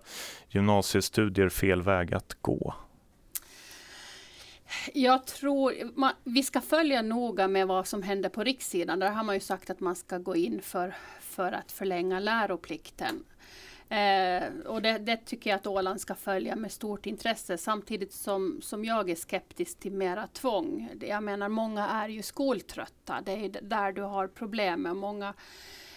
gymnasiestudier 0.48 1.48
fel 1.48 1.82
väg 1.82 2.14
att 2.14 2.36
gå? 2.40 2.74
Jag 4.94 5.26
tror, 5.26 5.90
man, 5.94 6.12
vi 6.24 6.42
ska 6.42 6.60
följa 6.60 7.02
noga 7.02 7.48
med 7.48 7.66
vad 7.66 7.86
som 7.86 8.02
händer 8.02 8.28
på 8.28 8.44
rikssidan. 8.44 8.98
Där 8.98 9.10
har 9.10 9.24
man 9.24 9.34
ju 9.34 9.40
sagt 9.40 9.70
att 9.70 9.80
man 9.80 9.96
ska 9.96 10.18
gå 10.18 10.36
in 10.36 10.62
för, 10.62 10.94
för 11.20 11.52
att 11.52 11.72
förlänga 11.72 12.20
läroplikten. 12.20 13.24
Eh, 13.88 14.44
och 14.66 14.82
det, 14.82 14.98
det, 14.98 15.16
tycker 15.16 15.50
jag 15.50 15.56
att 15.56 15.66
Åland 15.66 16.00
ska 16.00 16.14
följa 16.14 16.56
med 16.56 16.72
stort 16.72 17.06
intresse 17.06 17.58
samtidigt 17.58 18.12
som, 18.12 18.60
som 18.62 18.84
jag 18.84 19.10
är 19.10 19.14
skeptisk 19.14 19.80
till 19.80 19.92
mera 19.92 20.26
tvång. 20.26 20.90
Jag 21.00 21.22
menar 21.22 21.48
många 21.48 21.88
är 21.88 22.08
ju 22.08 22.22
skoltrötta. 22.22 23.20
Det 23.24 23.32
är 23.32 23.48
där 23.62 23.92
du 23.92 24.02
har 24.02 24.28
problem 24.28 24.82
med 24.82 24.96
många 24.96 25.34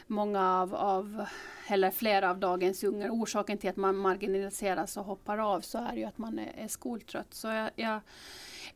många 0.10 0.62
av, 0.62 0.76
av, 0.76 1.26
eller 1.68 1.92
flera 1.92 2.30
av 2.30 2.38
dagens 2.38 2.84
unga, 2.84 3.12
orsaken 3.12 3.58
till 3.58 3.70
att 3.70 3.76
man 3.76 3.96
marginaliseras 3.96 4.98
och 4.98 5.06
hoppar 5.06 5.38
av 5.38 5.62
så 5.62 5.78
är 5.78 5.96
ju 5.96 6.04
att 6.04 6.18
man 6.18 6.40
är, 6.40 6.54
är 6.58 6.68
skoltrött. 6.68 7.34
Så 7.34 7.48
jag, 7.48 7.70
jag, 7.76 8.00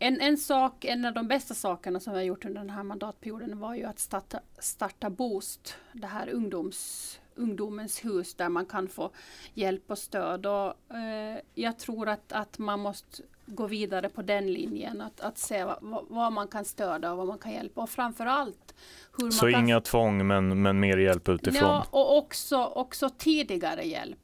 en, 0.03 0.21
en 0.21 0.37
sak, 0.37 0.85
en 0.85 1.05
av 1.05 1.13
de 1.13 1.27
bästa 1.27 1.53
sakerna 1.53 1.99
som 1.99 2.13
vi 2.13 2.19
har 2.19 2.25
gjort 2.25 2.45
under 2.45 2.61
den 2.61 2.69
här 2.69 2.83
mandatperioden 2.83 3.59
var 3.59 3.75
ju 3.75 3.83
att 3.83 3.99
starta, 3.99 4.39
starta 4.59 5.09
Boost, 5.09 5.75
det 5.93 6.07
här 6.07 6.29
ungdoms, 6.29 7.19
ungdomens 7.35 8.05
hus 8.05 8.35
där 8.35 8.49
man 8.49 8.65
kan 8.65 8.87
få 8.87 9.11
hjälp 9.53 9.91
och 9.91 9.97
stöd. 9.97 10.45
Och, 10.45 10.95
eh, 10.95 11.39
jag 11.53 11.79
tror 11.79 12.09
att, 12.09 12.31
att 12.31 12.57
man 12.57 12.79
måste 12.79 13.23
gå 13.45 13.67
vidare 13.67 14.09
på 14.09 14.21
den 14.21 14.53
linjen, 14.53 15.01
att, 15.01 15.19
att 15.19 15.37
se 15.37 15.63
vad, 15.63 16.05
vad 16.09 16.33
man 16.33 16.47
kan 16.47 16.65
stödja 16.65 17.11
och 17.11 17.17
vad 17.17 17.27
man 17.27 17.37
kan 17.37 17.51
hjälpa. 17.51 17.81
Och 17.81 17.89
framförallt 17.89 18.75
hur 19.17 19.31
Så 19.31 19.45
man 19.45 19.53
kan... 19.53 19.63
inga 19.63 19.81
tvång 19.81 20.27
men, 20.27 20.61
men 20.61 20.79
mer 20.79 20.97
hjälp 20.97 21.29
utifrån? 21.29 21.69
Ja, 21.69 21.87
och 21.89 22.17
också, 22.17 22.65
också 22.65 23.09
tidigare 23.17 23.83
hjälp. 23.83 24.19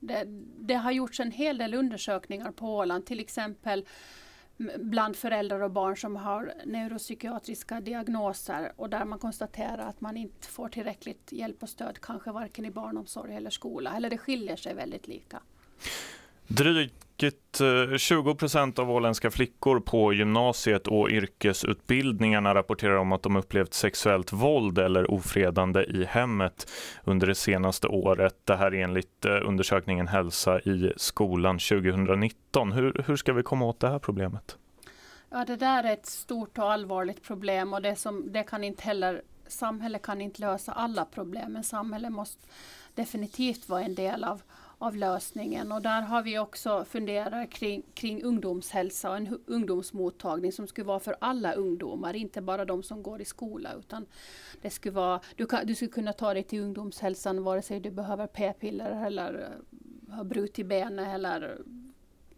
Det, 0.00 0.24
det 0.58 0.74
har 0.74 0.90
gjorts 0.90 1.20
en 1.20 1.30
hel 1.30 1.58
del 1.58 1.74
undersökningar 1.74 2.50
på 2.50 2.76
Åland, 2.76 3.06
till 3.06 3.20
exempel 3.20 3.84
bland 4.78 5.16
föräldrar 5.16 5.60
och 5.60 5.70
barn 5.70 5.96
som 5.96 6.16
har 6.16 6.52
neuropsykiatriska 6.64 7.80
diagnoser 7.80 8.72
och 8.76 8.90
där 8.90 9.04
man 9.04 9.18
konstaterar 9.18 9.88
att 9.88 10.00
man 10.00 10.16
inte 10.16 10.48
får 10.48 10.68
tillräckligt 10.68 11.32
hjälp 11.32 11.62
och 11.62 11.68
stöd, 11.68 12.00
kanske 12.00 12.32
varken 12.32 12.64
i 12.64 12.70
barnomsorg 12.70 13.36
eller 13.36 13.50
skola, 13.50 13.96
eller 13.96 14.10
det 14.10 14.18
skiljer 14.18 14.56
sig 14.56 14.74
väldigt 14.74 15.08
lika. 15.08 15.42
Drygt 16.46 17.60
eh, 17.60 17.96
20 17.96 18.34
procent 18.34 18.78
av 18.78 18.90
åländska 18.90 19.30
flickor 19.30 19.80
på 19.80 20.12
gymnasiet 20.12 20.86
och 20.86 21.10
yrkesutbildningarna 21.10 22.54
rapporterar 22.54 22.96
om 22.96 23.12
att 23.12 23.22
de 23.22 23.36
upplevt 23.36 23.74
sexuellt 23.74 24.32
våld 24.32 24.78
eller 24.78 25.10
ofredande 25.10 25.84
i 25.84 26.04
hemmet 26.04 26.70
under 27.04 27.26
det 27.26 27.34
senaste 27.34 27.86
året. 27.86 28.36
Det 28.44 28.56
här 28.56 28.72
enligt 28.72 29.24
eh, 29.24 29.38
undersökningen 29.44 30.08
Hälsa 30.08 30.60
i 30.60 30.92
skolan 30.96 31.58
2019. 31.58 32.72
Hur, 32.72 33.04
hur 33.06 33.16
ska 33.16 33.32
vi 33.32 33.42
komma 33.42 33.64
åt 33.64 33.80
det 33.80 33.88
här 33.88 33.98
problemet? 33.98 34.56
Ja, 35.30 35.44
det 35.44 35.56
där 35.56 35.84
är 35.84 35.92
ett 35.92 36.06
stort 36.06 36.58
och 36.58 36.72
allvarligt 36.72 37.22
problem 37.22 37.72
och 37.72 37.82
det, 37.82 37.96
som, 37.96 38.32
det 38.32 38.42
kan 38.42 38.64
inte 38.64 38.82
heller, 38.82 39.22
samhället 39.46 40.02
kan 40.02 40.20
inte 40.20 40.40
lösa 40.40 40.72
alla 40.72 41.04
problem, 41.04 41.52
men 41.52 41.64
samhället 41.64 42.12
måste 42.12 42.46
definitivt 42.94 43.68
vara 43.68 43.82
en 43.82 43.94
del 43.94 44.24
av, 44.24 44.42
av 44.82 44.96
lösningen. 44.96 45.72
Och 45.72 45.82
där 45.82 46.02
har 46.02 46.22
vi 46.22 46.38
också 46.38 46.84
funderat 46.84 47.50
kring, 47.50 47.82
kring 47.94 48.22
ungdomshälsa 48.22 49.10
och 49.10 49.16
en 49.16 49.38
ungdomsmottagning 49.46 50.52
som 50.52 50.66
skulle 50.66 50.86
vara 50.86 51.00
för 51.00 51.16
alla 51.20 51.52
ungdomar, 51.52 52.16
inte 52.16 52.40
bara 52.40 52.64
de 52.64 52.82
som 52.82 53.02
går 53.02 53.20
i 53.20 53.24
skola. 53.24 53.74
Utan 53.78 54.06
det 54.62 54.70
skulle 54.70 54.94
vara, 54.94 55.20
du, 55.36 55.46
kan, 55.46 55.66
du 55.66 55.74
skulle 55.74 55.90
kunna 55.90 56.12
ta 56.12 56.34
dig 56.34 56.42
till 56.42 56.60
ungdomshälsan 56.60 57.42
vare 57.42 57.62
sig 57.62 57.80
du 57.80 57.90
behöver 57.90 58.26
p-piller 58.26 59.06
eller 59.06 59.34
eh, 59.40 60.14
har 60.14 60.24
brutit 60.24 60.66
benet 60.66 61.14
eller 61.14 61.58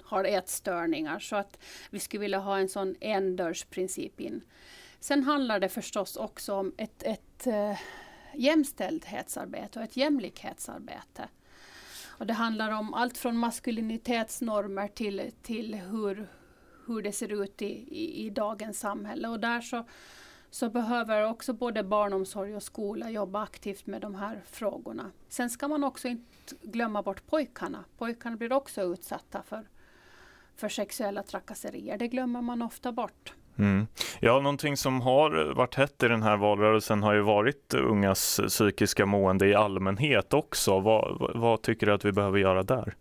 har 0.03 0.25
ätstörningar. 0.25 1.19
Så 1.19 1.37
att 1.37 1.59
vi 1.91 2.01
skulle 2.01 2.21
vilja 2.21 2.39
ha 2.39 2.59
en 2.59 2.69
sån 2.69 2.95
endörrsprincip 3.01 4.21
in. 4.21 4.41
Sen 5.01 5.23
handlar 5.23 5.61
det 5.61 5.69
förstås 5.69 6.17
också 6.17 6.55
om 6.55 6.73
ett, 6.77 7.03
ett 7.03 7.47
eh, 7.47 7.79
jämställdhetsarbete 8.35 9.79
och 9.79 9.85
ett 9.85 9.97
jämlikhetsarbete. 9.97 11.29
Och 12.19 12.27
det 12.27 12.33
handlar 12.33 12.71
om 12.71 12.95
allt 12.95 13.19
från 13.19 13.37
maskulinitetsnormer 13.39 14.89
till, 14.89 15.33
till 15.43 15.75
hur, 15.75 16.29
hur 16.87 17.03
det 17.03 17.13
ser 17.13 17.43
ut 17.43 17.63
i, 17.63 17.67
i, 17.67 18.27
i 18.27 18.31
dagens 18.31 18.81
samhälle. 18.81 19.29
Och 19.29 19.41
där 19.41 19.61
så, 19.61 19.85
så 20.51 20.71
behöver 20.71 21.25
också 21.31 21.53
både 21.53 21.83
barnomsorg 21.83 22.57
och 22.57 22.63
skola 22.63 23.11
jobba 23.11 23.43
aktivt 23.43 23.87
med 23.87 24.01
de 24.01 24.15
här 24.15 24.43
frågorna. 24.47 25.11
Sen 25.29 25.51
ska 25.51 25.69
man 25.69 25.85
också 25.85 26.09
inte 26.09 26.55
glömma 26.63 27.03
bort 27.03 27.27
pojkarna. 27.27 27.85
Pojkarna 27.99 28.37
blir 28.37 28.53
också 28.53 28.83
utsatta 28.83 29.43
för, 29.43 29.69
för 30.57 30.69
sexuella 30.69 31.23
trakasserier. 31.23 31.99
Det 31.99 32.09
glömmer 32.09 32.43
man 32.43 32.63
ofta 32.63 32.93
bort. 32.93 33.35
Mm. 33.59 33.87
Ja, 34.21 34.41
någonting 34.41 34.77
som 34.77 35.01
har 35.01 35.55
varit 35.55 35.75
hett 35.75 36.03
i 36.03 36.09
den 36.09 36.23
här 36.23 36.37
valrörelsen 36.37 37.03
har 37.03 37.13
ju 37.15 37.21
varit 37.21 37.75
ungas 37.75 38.41
psykiska 38.49 39.07
mående 39.07 39.47
i 39.47 39.55
allmänhet 39.55 40.35
också. 40.35 40.81
Vad, 40.81 41.31
vad 41.35 41.63
tycker 41.63 41.87
du 41.87 41.93
att 41.93 42.05
vi 42.05 42.13
behöver 42.13 42.39
göra 42.39 42.63
där? 42.63 42.95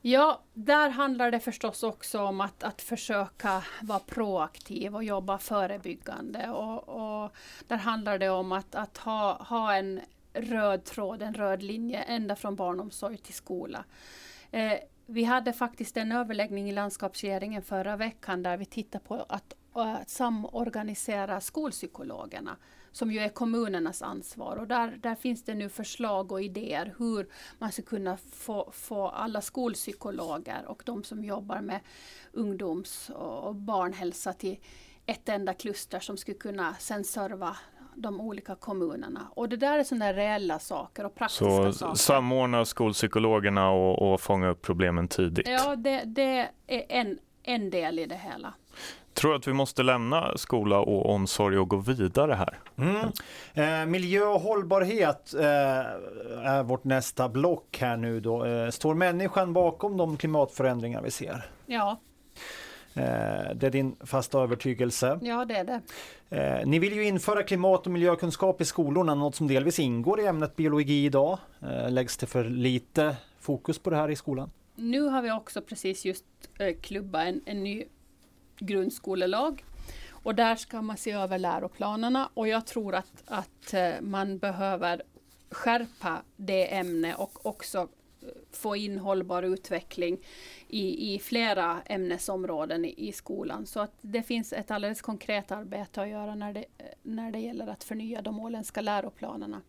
Ja, 0.00 0.42
där 0.54 0.90
handlar 0.90 1.30
det 1.30 1.40
förstås 1.40 1.82
också 1.82 2.20
om 2.20 2.40
att, 2.40 2.62
att 2.62 2.82
försöka 2.82 3.62
vara 3.82 3.98
proaktiv 3.98 4.94
och 4.94 5.04
jobba 5.04 5.38
förebyggande. 5.38 6.48
Och, 6.48 6.88
och 6.88 7.32
där 7.68 7.76
handlar 7.76 8.18
det 8.18 8.28
om 8.28 8.52
att, 8.52 8.74
att 8.74 8.98
ha, 8.98 9.42
ha 9.42 9.74
en 9.74 10.00
röd 10.32 10.84
tråd, 10.84 11.22
en 11.22 11.34
röd 11.34 11.62
linje 11.62 12.02
ända 12.02 12.36
från 12.36 12.56
barnomsorg 12.56 13.16
till 13.16 13.34
skola. 13.34 13.84
Eh, 14.50 14.72
vi 15.06 15.24
hade 15.24 15.52
faktiskt 15.52 15.96
en 15.96 16.12
överläggning 16.12 16.68
i 16.68 16.72
landskapsregeringen 16.72 17.62
förra 17.62 17.96
veckan 17.96 18.42
där 18.42 18.56
vi 18.56 18.64
tittade 18.64 19.04
på 19.04 19.26
att, 19.28 19.54
att 19.72 20.10
samorganisera 20.10 21.40
skolpsykologerna 21.40 22.56
som 22.92 23.12
ju 23.12 23.18
är 23.18 23.28
kommunernas 23.28 24.02
ansvar. 24.02 24.56
Och 24.56 24.66
där, 24.66 24.98
där 25.02 25.14
finns 25.14 25.44
det 25.44 25.54
nu 25.54 25.68
förslag 25.68 26.32
och 26.32 26.42
idéer 26.42 26.94
hur 26.98 27.28
man 27.58 27.72
ska 27.72 27.82
kunna 27.82 28.16
få, 28.16 28.70
få 28.72 29.08
alla 29.08 29.40
skolpsykologer 29.40 30.64
och 30.66 30.82
de 30.86 31.04
som 31.04 31.24
jobbar 31.24 31.60
med 31.60 31.80
ungdoms 32.32 33.10
och 33.10 33.54
barnhälsa 33.54 34.32
till 34.32 34.58
ett 35.06 35.28
enda 35.28 35.54
kluster 35.54 36.00
som 36.00 36.16
skulle 36.16 36.38
kunna 36.38 36.74
sen 36.74 37.04
serva 37.04 37.56
de 37.96 38.20
olika 38.20 38.54
kommunerna. 38.54 39.20
Och 39.34 39.48
det 39.48 39.56
där 39.56 39.78
är 39.78 39.84
sådana 39.84 40.12
reella 40.12 40.58
saker 40.58 41.06
och 41.06 41.14
praktiska 41.14 41.44
så 41.44 41.72
saker. 41.72 41.94
samordna 41.94 42.64
skolpsykologerna 42.64 43.70
och, 43.70 44.12
och 44.12 44.20
fånga 44.20 44.48
upp 44.48 44.62
problemen 44.62 45.08
tidigt? 45.08 45.48
Ja, 45.48 45.76
det, 45.76 46.02
det 46.04 46.48
är 46.66 46.84
en, 46.88 47.18
en 47.42 47.70
del 47.70 47.98
i 47.98 48.06
det 48.06 48.20
hela. 48.32 48.54
Tror 49.14 49.34
att 49.34 49.48
vi 49.48 49.52
måste 49.52 49.82
lämna 49.82 50.36
skola 50.36 50.78
och 50.78 51.10
omsorg 51.10 51.58
och 51.58 51.68
gå 51.68 51.76
vidare 51.76 52.32
här? 52.34 52.58
Mm. 52.76 53.12
Eh, 53.54 53.86
miljö 53.86 54.24
och 54.24 54.40
hållbarhet 54.40 55.34
eh, 55.34 55.46
är 56.46 56.62
vårt 56.62 56.84
nästa 56.84 57.28
block 57.28 57.78
här 57.80 57.96
nu 57.96 58.20
då. 58.20 58.44
Eh, 58.44 58.70
står 58.70 58.94
människan 58.94 59.52
bakom 59.52 59.96
de 59.96 60.16
klimatförändringar 60.16 61.02
vi 61.02 61.10
ser? 61.10 61.50
Ja. 61.66 61.96
Eh, 62.96 63.54
det 63.54 63.66
är 63.66 63.70
din 63.70 63.96
fasta 64.00 64.40
övertygelse. 64.40 65.18
Ja, 65.22 65.44
det 65.44 65.56
är 65.56 65.64
det. 65.64 65.80
Eh, 66.36 66.66
ni 66.66 66.78
vill 66.78 66.92
ju 66.92 67.06
införa 67.06 67.42
klimat 67.42 67.86
och 67.86 67.92
miljökunskap 67.92 68.60
i 68.60 68.64
skolorna, 68.64 69.14
något 69.14 69.34
som 69.34 69.48
delvis 69.48 69.78
ingår 69.78 70.20
i 70.20 70.26
ämnet 70.26 70.56
biologi 70.56 71.04
idag. 71.04 71.38
Eh, 71.62 71.90
läggs 71.90 72.16
det 72.16 72.26
för 72.26 72.44
lite 72.44 73.16
fokus 73.40 73.78
på 73.78 73.90
det 73.90 73.96
här 73.96 74.10
i 74.10 74.16
skolan? 74.16 74.50
Nu 74.74 75.00
har 75.00 75.22
vi 75.22 75.32
också 75.32 75.62
precis 75.62 76.04
just 76.04 76.24
klubbat 76.82 77.26
en, 77.26 77.40
en 77.44 77.64
ny 77.64 77.84
grundskolelag. 78.58 79.64
Och 80.10 80.34
där 80.34 80.56
ska 80.56 80.82
man 80.82 80.96
se 80.96 81.12
över 81.12 81.38
läroplanerna 81.38 82.28
och 82.34 82.48
jag 82.48 82.66
tror 82.66 82.94
att, 82.94 83.22
att 83.26 83.74
man 84.00 84.38
behöver 84.38 85.02
skärpa 85.50 86.22
det 86.36 86.74
ämnet 86.74 87.18
och 87.18 87.46
också 87.46 87.88
få 88.52 88.76
in 88.76 88.98
hållbar 88.98 89.42
utveckling 89.42 90.18
i, 90.68 91.14
i 91.14 91.18
flera 91.18 91.82
ämnesområden 91.86 92.84
i, 92.84 93.08
i, 93.08 93.12
skolan. 93.12 93.66
Så 93.66 93.80
att 93.80 93.92
det 94.00 94.22
finns 94.22 94.52
ett 94.52 94.70
alldeles 94.70 95.02
konkret 95.02 95.52
arbete 95.52 96.02
att 96.02 96.08
göra 96.08 96.34
när 96.34 96.52
det, 96.52 96.64
när 97.02 97.30
det 97.30 97.38
gäller 97.38 97.66
att 97.66 97.84
förnya 97.84 98.22
de 98.22 98.40
åländska 98.40 98.80
läroplanerna. 98.80 99.60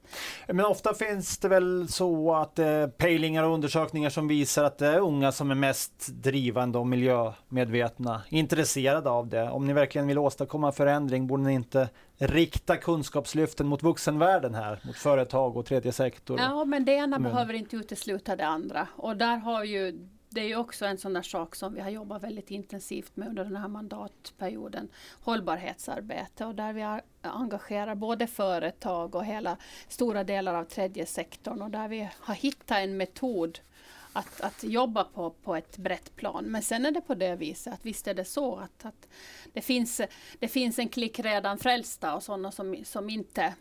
Men 0.48 0.66
ofta 0.66 0.94
finns 0.94 1.38
det 1.38 1.48
väl 1.48 1.88
så 1.90 2.36
att 2.36 2.60
eh, 2.60 2.88
pejlingar 2.88 3.44
och 3.44 3.54
undersökningar 3.54 4.10
som 4.10 4.28
visar 4.28 4.64
att 4.64 4.78
det 4.78 4.88
är 4.88 5.00
unga 5.00 5.32
som 5.32 5.52
är 5.52 5.56
mest 5.56 6.08
drivande 6.08 6.78
och 6.78 6.88
miljömedvetna, 6.88 8.22
intresserade 8.30 9.10
av 9.10 9.28
det. 9.28 9.50
Om 9.50 9.68
ni 9.68 9.74
verkligen 9.74 10.08
vill 10.08 10.18
åstadkomma 10.18 10.72
förändring 10.72 11.28
borde 11.28 11.44
ni 11.44 11.54
inte 11.54 11.90
rikta 12.18 12.78
kunskapslyften 12.78 13.68
mot 13.68 13.84
vuxenvärlden 13.84 14.56
här, 14.56 14.80
mot 14.84 14.96
företag 14.96 15.58
och 15.58 15.66
tredje 15.66 15.92
sektor? 15.92 16.40
Ja, 16.40 16.66
men 16.66 16.86
det 16.86 16.92
ena 16.92 17.20
men. 17.20 17.32
behöver 17.32 17.54
inte 17.54 17.76
utesluta 17.76 18.36
det 18.36 18.46
andra. 18.46 18.77
Och 18.96 19.18
där 19.18 19.38
har 19.38 19.64
ju 19.64 20.08
det 20.30 20.42
är 20.42 20.48
ju 20.48 20.56
också 20.56 20.86
en 20.86 20.98
sån 20.98 21.14
där 21.14 21.22
sak 21.22 21.56
som 21.56 21.74
vi 21.74 21.82
har 21.82 21.90
jobbat 21.90 22.24
väldigt 22.24 22.52
intensivt 22.52 23.16
med 23.16 23.28
under 23.28 23.44
den 23.44 23.56
här 23.56 23.68
mandatperioden. 23.68 24.90
Hållbarhetsarbete 25.22 26.46
och 26.46 26.56
där 26.56 26.74
vi 26.74 27.00
engagerar 27.22 27.96
både 27.96 28.28
företag 28.28 29.16
och 29.16 29.26
hela 29.26 29.58
stora 29.88 30.24
delar 30.24 30.54
av 30.54 30.64
tredje 30.64 31.06
sektorn 31.06 31.62
och 31.62 31.72
där 31.72 31.88
vi 31.88 32.10
har 32.20 32.36
hittat 32.36 32.78
en 32.78 32.98
metod 32.98 33.60
att, 34.14 34.42
att 34.42 34.64
jobba 34.64 35.04
på, 35.04 35.30
på 35.30 35.56
ett 35.56 35.78
brett 35.78 36.16
plan. 36.16 36.46
Men 36.46 36.62
sen 36.62 36.86
är 36.86 36.92
det 36.92 37.02
på 37.02 37.16
det 37.16 37.36
viset 37.36 37.74
att 37.74 37.86
visst 37.86 38.08
är 38.08 38.14
det 38.14 38.26
så 38.26 38.56
att, 38.56 38.86
att 38.86 39.08
det, 39.54 39.62
finns, 39.62 40.02
det 40.40 40.48
finns 40.48 40.80
en 40.80 40.90
klick 40.90 41.20
redan 41.20 41.58
frälsta 41.58 42.16
och 42.16 42.24
sådana 42.24 42.52
som, 42.52 42.78
som 42.86 43.10
inte 43.10 43.54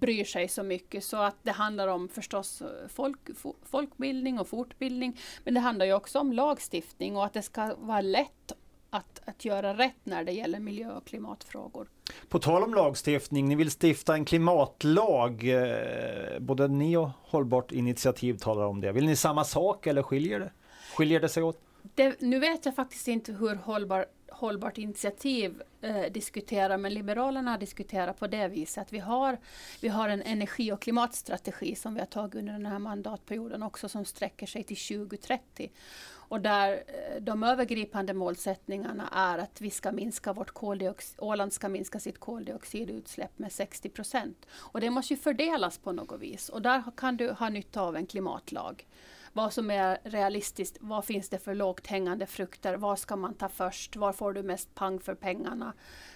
bryr 0.00 0.24
sig 0.24 0.48
så 0.48 0.62
mycket. 0.62 1.04
Så 1.04 1.16
att 1.16 1.36
det 1.42 1.50
handlar 1.50 1.88
om 1.88 2.08
förstås 2.08 2.62
folk, 2.88 3.18
folkbildning 3.62 4.38
och 4.38 4.48
fortbildning. 4.48 5.20
Men 5.44 5.54
det 5.54 5.60
handlar 5.60 5.86
ju 5.86 5.92
också 5.92 6.18
om 6.18 6.32
lagstiftning 6.32 7.16
och 7.16 7.24
att 7.24 7.32
det 7.32 7.42
ska 7.42 7.74
vara 7.74 8.00
lätt 8.00 8.52
att, 8.90 9.20
att 9.24 9.44
göra 9.44 9.74
rätt 9.74 10.00
när 10.04 10.24
det 10.24 10.32
gäller 10.32 10.60
miljö 10.60 10.92
och 10.92 11.06
klimatfrågor. 11.06 11.88
På 12.28 12.38
tal 12.38 12.62
om 12.62 12.74
lagstiftning, 12.74 13.48
ni 13.48 13.54
vill 13.54 13.70
stifta 13.70 14.14
en 14.14 14.24
klimatlag. 14.24 15.48
Eh, 15.48 16.38
både 16.40 16.68
ni 16.68 16.96
och 16.96 17.10
Hållbart 17.22 17.72
initiativ 17.72 18.34
talar 18.34 18.64
om 18.64 18.80
det. 18.80 18.92
Vill 18.92 19.06
ni 19.06 19.16
samma 19.16 19.44
sak 19.44 19.86
eller 19.86 20.02
skiljer 20.02 20.40
det, 20.40 20.50
skiljer 20.96 21.20
det 21.20 21.28
sig 21.28 21.42
åt? 21.42 21.60
Det, 21.94 22.20
nu 22.20 22.38
vet 22.38 22.66
jag 22.66 22.74
faktiskt 22.74 23.08
inte 23.08 23.32
hur 23.32 23.54
hållbar, 23.54 24.06
Hållbart 24.38 24.78
initiativ 24.78 25.62
eh, 25.80 26.12
diskuterar, 26.12 26.78
men 26.78 26.94
Liberalerna 26.94 27.58
diskuterar 27.58 28.12
på 28.12 28.26
det 28.26 28.48
viset 28.48 28.82
att 28.82 28.92
vi 28.92 28.98
har, 28.98 29.38
vi 29.80 29.88
har 29.88 30.08
en 30.08 30.22
energi 30.22 30.72
och 30.72 30.82
klimatstrategi 30.82 31.74
som 31.74 31.94
vi 31.94 32.00
har 32.00 32.06
tagit 32.06 32.34
under 32.34 32.52
den 32.52 32.66
här 32.66 32.78
mandatperioden 32.78 33.62
också 33.62 33.88
som 33.88 34.04
sträcker 34.04 34.46
sig 34.46 34.62
till 34.62 34.76
2030. 34.76 35.70
Och 36.10 36.40
där 36.40 36.72
eh, 36.72 37.20
de 37.20 37.42
övergripande 37.42 38.14
målsättningarna 38.14 39.08
är 39.12 39.38
att 39.38 39.60
vi 39.60 39.70
ska 39.70 39.92
minska 39.92 40.32
vårt 40.32 40.50
koldioxid, 40.50 41.18
Åland 41.18 41.52
ska 41.52 41.68
minska 41.68 42.00
sitt 42.00 42.18
koldioxidutsläpp 42.18 43.38
med 43.38 43.52
60 43.52 43.88
procent. 43.88 44.46
Och 44.52 44.80
det 44.80 44.90
måste 44.90 45.14
ju 45.14 45.20
fördelas 45.20 45.78
på 45.78 45.92
något 45.92 46.20
vis 46.20 46.48
och 46.48 46.62
där 46.62 46.82
kan 46.96 47.16
du 47.16 47.30
ha 47.30 47.48
nytta 47.48 47.80
av 47.80 47.96
en 47.96 48.06
klimatlag 48.06 48.86
vad 49.32 49.52
som 49.52 49.70
är 49.70 49.98
realistiskt, 50.04 50.76
vad 50.80 51.04
finns 51.04 51.28
det 51.28 51.38
för 51.38 51.54
lågt 51.54 51.86
hängande 51.86 52.26
frukter, 52.26 52.76
vad 52.76 52.98
ska 52.98 53.16
man 53.16 53.34
ta 53.34 53.48
först, 53.48 53.96
var 53.96 54.12
får 54.12 54.32
du 54.32 54.42
mest 54.42 54.74
pang 54.74 55.00
för 55.00 55.14
pengarna. 55.14 55.72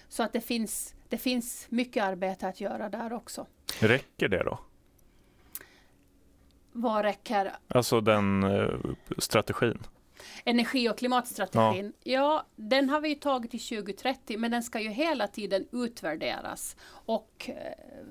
Så 0.07 0.23
att 0.23 0.33
det 0.33 0.41
finns, 0.41 0.95
det 1.09 1.17
finns 1.17 1.65
mycket 1.69 2.03
arbete 2.03 2.47
att 2.47 2.61
göra 2.61 2.89
där 2.89 3.13
också. 3.13 3.47
Räcker 3.79 4.27
det 4.27 4.43
då? 4.43 4.59
Vad 6.71 7.05
räcker? 7.05 7.51
Alltså 7.67 8.01
den 8.01 8.43
eh, 8.43 8.69
strategin? 9.17 9.83
Energi 10.45 10.89
och 10.89 10.97
klimatstrategin, 10.97 11.93
ja. 12.03 12.11
ja. 12.13 12.45
den 12.55 12.89
har 12.89 13.01
vi 13.01 13.15
tagit 13.15 13.51
till 13.51 13.59
2030 13.59 14.37
men 14.37 14.51
den 14.51 14.63
ska 14.63 14.79
ju 14.79 14.89
hela 14.89 15.27
tiden 15.27 15.67
utvärderas 15.71 16.75
och 17.05 17.49
eh, 17.49 17.55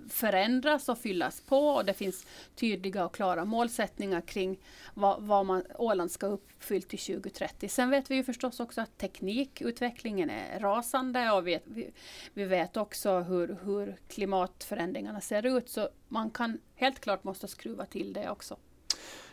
förändras 0.08 0.88
och 0.88 0.98
fyllas 0.98 1.40
på 1.40 1.68
och 1.68 1.84
det 1.84 1.94
finns 1.94 2.26
tydliga 2.54 3.04
och 3.04 3.14
klara 3.14 3.44
målsättningar 3.44 4.20
kring 4.20 4.58
vad, 4.94 5.22
vad 5.22 5.46
man, 5.46 5.62
Åland 5.78 6.10
ska 6.10 6.26
uppfyllt 6.26 6.88
till 6.88 6.98
2030. 6.98 7.68
Sen 7.68 7.90
vet 7.90 8.10
vi 8.10 8.14
ju 8.14 8.24
förstås 8.24 8.60
också 8.60 8.80
att 8.80 8.98
teknikutvecklingen 8.98 10.30
är 10.30 10.60
rasande 10.60 11.30
och 11.30 11.46
vi, 11.46 11.58
vi, 11.64 11.90
vi 12.34 12.44
vet 12.44 12.76
också 12.76 13.20
hur, 13.20 13.58
hur 13.64 13.96
klimatförändringarna 14.08 15.20
ser 15.20 15.56
ut 15.56 15.68
så 15.68 15.88
man 16.08 16.30
kan 16.30 16.60
helt 16.74 17.00
klart 17.00 17.24
måste 17.24 17.48
skruva 17.48 17.86
till 17.86 18.12
det 18.12 18.30
också. 18.30 18.56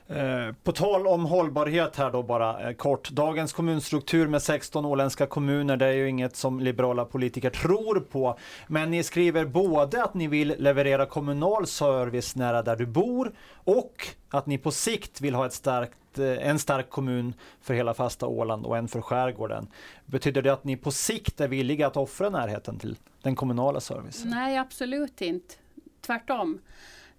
Eh, 0.10 0.54
på 0.64 0.72
tal 0.72 1.08
om 1.08 1.26
hållbarhet 1.26 1.96
här 1.96 2.12
då 2.12 2.24
bara 2.24 2.70
eh, 2.70 2.74
kort. 2.74 3.10
Dagens 3.10 3.54
kommunstruktur 3.54 4.28
med 4.28 4.42
16 4.42 4.86
åländska 4.86 5.26
kommuner, 5.26 5.78
det 5.78 5.86
är 5.86 5.92
ju 5.92 6.10
inget 6.10 6.36
som 6.36 6.60
liberala 6.60 7.06
politiker 7.06 7.50
tror 7.50 8.00
på. 8.00 8.38
Men 8.68 8.92
ni 8.92 9.04
skriver 9.04 9.46
både 9.46 10.04
att 10.04 10.14
ni 10.14 10.28
vill 10.28 10.56
leverera 10.58 11.06
kommunal 11.06 11.68
service 11.68 12.36
nära 12.36 12.62
där 12.62 12.76
du 12.76 12.86
bor 12.86 13.32
och 13.54 14.08
att 14.30 14.46
ni 14.46 14.58
på 14.58 14.72
sikt 14.72 15.22
vill 15.22 15.36
ha 15.36 15.46
ett 15.46 15.54
starkt, 15.54 16.20
eh, 16.20 16.48
en 16.50 16.60
stark 16.60 16.90
kommun 16.90 17.34
för 17.62 17.74
hela 17.74 17.94
fasta 17.94 18.28
Åland 18.28 18.66
och 18.66 18.78
en 18.78 18.88
för 18.88 19.02
skärgården. 19.02 19.68
Betyder 20.06 20.42
det 20.42 20.54
att 20.54 20.64
ni 20.64 20.78
på 20.78 20.92
sikt 20.92 21.42
är 21.42 21.48
villiga 21.48 21.88
att 21.88 21.98
offra 21.98 22.30
närheten 22.30 22.80
till 22.80 22.96
den 23.22 23.36
kommunala 23.36 23.80
servicen? 23.80 24.30
Nej, 24.30 24.58
absolut 24.58 25.22
inte. 25.22 25.56
Tvärtom. 26.02 26.60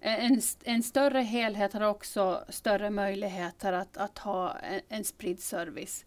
En, 0.03 0.41
en, 0.63 0.83
större 0.83 1.19
helhet 1.19 1.73
har 1.73 1.81
också 1.81 2.43
större 2.49 2.89
möjligheter 2.89 3.73
att, 3.73 3.97
att 3.97 4.17
ha 4.17 4.57
en, 4.57 4.81
en 4.89 5.03
spridd 5.03 5.39
service. 5.39 6.05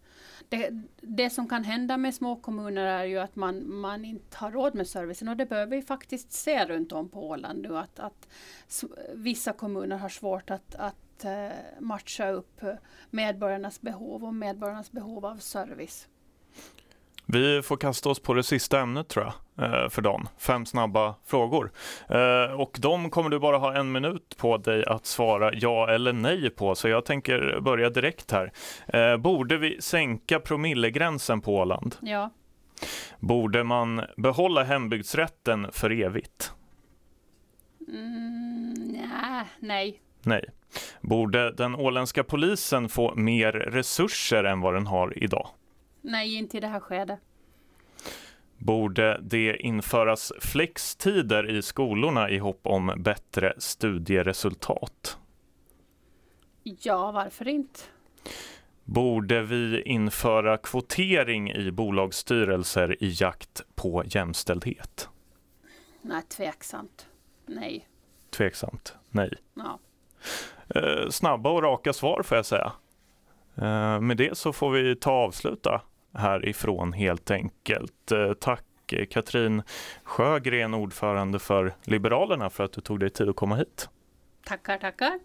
Det, 0.49 0.69
det, 1.01 1.29
som 1.29 1.49
kan 1.49 1.63
hända 1.63 1.97
med 1.97 2.15
små 2.15 2.35
kommuner 2.35 2.85
är 2.85 3.03
ju 3.05 3.17
att 3.17 3.35
man, 3.35 3.75
man 3.75 4.05
inte 4.05 4.37
har 4.37 4.51
råd 4.51 4.75
med 4.75 4.87
servicen 4.87 5.27
och 5.27 5.37
det 5.37 5.45
behöver 5.45 5.75
vi 5.75 5.81
faktiskt 5.81 6.31
se 6.31 6.65
runt 6.65 6.91
om 6.91 7.09
på 7.09 7.29
Åland 7.29 7.61
nu 7.61 7.77
att, 7.77 7.99
att 7.99 8.27
vissa 9.13 9.53
kommuner 9.53 9.97
har 9.97 10.09
svårt 10.09 10.49
att, 10.49 10.75
att 10.75 11.25
eh, 11.25 11.49
matcha 11.79 12.29
upp 12.29 12.63
eh, 12.63 12.73
medborgarnas 13.09 13.81
behov 13.81 14.23
och 14.23 14.33
medborgarnas 14.33 14.91
behov 14.91 15.25
av 15.25 15.37
service. 15.37 16.07
Vi 17.25 17.61
får 17.61 17.77
kasta 17.77 18.09
oss 18.09 18.19
på 18.19 18.33
det 18.33 18.43
sista 18.43 18.79
ämnet 18.79 19.07
tror 19.07 19.25
jag, 19.25 19.33
eh, 19.65 19.89
för 19.89 20.01
dagen. 20.01 20.27
Fem 20.37 20.65
snabba 20.65 21.15
frågor. 21.25 21.71
Eh, 22.09 22.61
och 22.61 22.77
de 22.79 23.09
kommer 23.09 23.29
du 23.29 23.39
bara 23.39 23.57
ha 23.57 23.75
en 23.75 23.91
minut 23.91 24.37
på 24.37 24.57
dig 24.57 24.85
att 24.85 25.05
svara 25.05 25.53
ja 25.53 25.89
eller 25.89 26.13
nej 26.13 26.49
på, 26.49 26.75
så 26.75 26.87
jag 26.87 27.05
tänker 27.05 27.59
börja 27.61 27.89
direkt 27.89 28.31
här. 28.31 28.51
Eh, 28.87 29.17
borde 29.17 29.57
vi 29.57 29.81
sänka 29.81 30.39
promillegränsen 30.39 31.41
på 31.41 31.55
Åland? 31.55 31.95
Ja. 32.01 32.29
Borde 33.19 33.63
man 33.63 34.01
behålla 34.17 34.63
hembygdsrätten 34.63 35.67
för 35.71 35.91
evigt? 35.91 36.51
Mm, 37.87 38.73
nej. 39.59 40.01
Nej. 40.21 40.45
Borde 41.01 41.51
den 41.51 41.75
åländska 41.75 42.23
polisen 42.23 42.89
få 42.89 43.15
mer 43.15 43.51
resurser 43.51 44.43
än 44.43 44.61
vad 44.61 44.73
den 44.73 44.87
har 44.87 45.23
idag? 45.23 45.47
Nej, 46.05 46.35
inte 46.35 46.57
i 46.57 46.59
det 46.59 46.67
här 46.67 46.79
skedet. 46.79 47.19
Borde 48.57 49.19
det 49.21 49.57
införas 49.57 50.33
flextider 50.41 51.49
i 51.49 51.61
skolorna 51.61 52.29
i 52.29 52.37
hopp 52.37 52.67
om 52.67 52.93
bättre 52.97 53.53
studieresultat? 53.57 55.17
Ja, 56.63 57.11
varför 57.11 57.47
inte? 57.47 57.79
Borde 58.83 59.41
vi 59.41 59.81
införa 59.81 60.57
kvotering 60.57 61.51
i 61.51 61.71
bolagsstyrelser 61.71 63.03
i 63.03 63.15
jakt 63.19 63.61
på 63.75 64.03
jämställdhet? 64.05 65.09
Nej, 66.01 66.21
tveksamt. 66.21 67.07
Nej. 67.45 67.87
Tveksamt? 68.29 68.95
Nej. 69.09 69.33
Ja. 69.53 69.79
Eh, 70.75 71.09
snabba 71.09 71.49
och 71.49 71.63
raka 71.63 71.93
svar 71.93 72.23
får 72.23 72.37
jag 72.37 72.45
säga. 72.45 72.71
Eh, 73.55 73.99
med 73.99 74.17
det 74.17 74.37
så 74.37 74.53
får 74.53 74.71
vi 74.71 74.95
ta 74.95 75.11
och 75.11 75.23
avsluta 75.23 75.81
härifrån 76.15 76.93
helt 76.93 77.31
enkelt. 77.31 78.11
Eh, 78.11 78.33
tack 78.33 78.93
eh, 78.93 79.05
Katrin 79.05 79.63
Sjögren, 80.03 80.73
ordförande 80.73 81.39
för 81.39 81.73
Liberalerna, 81.83 82.49
för 82.49 82.63
att 82.63 82.71
du 82.71 82.81
tog 82.81 82.99
dig 82.99 83.09
tid 83.09 83.29
att 83.29 83.35
komma 83.35 83.55
hit. 83.55 83.89
Tackar, 84.45 84.77
tackar. 84.77 85.19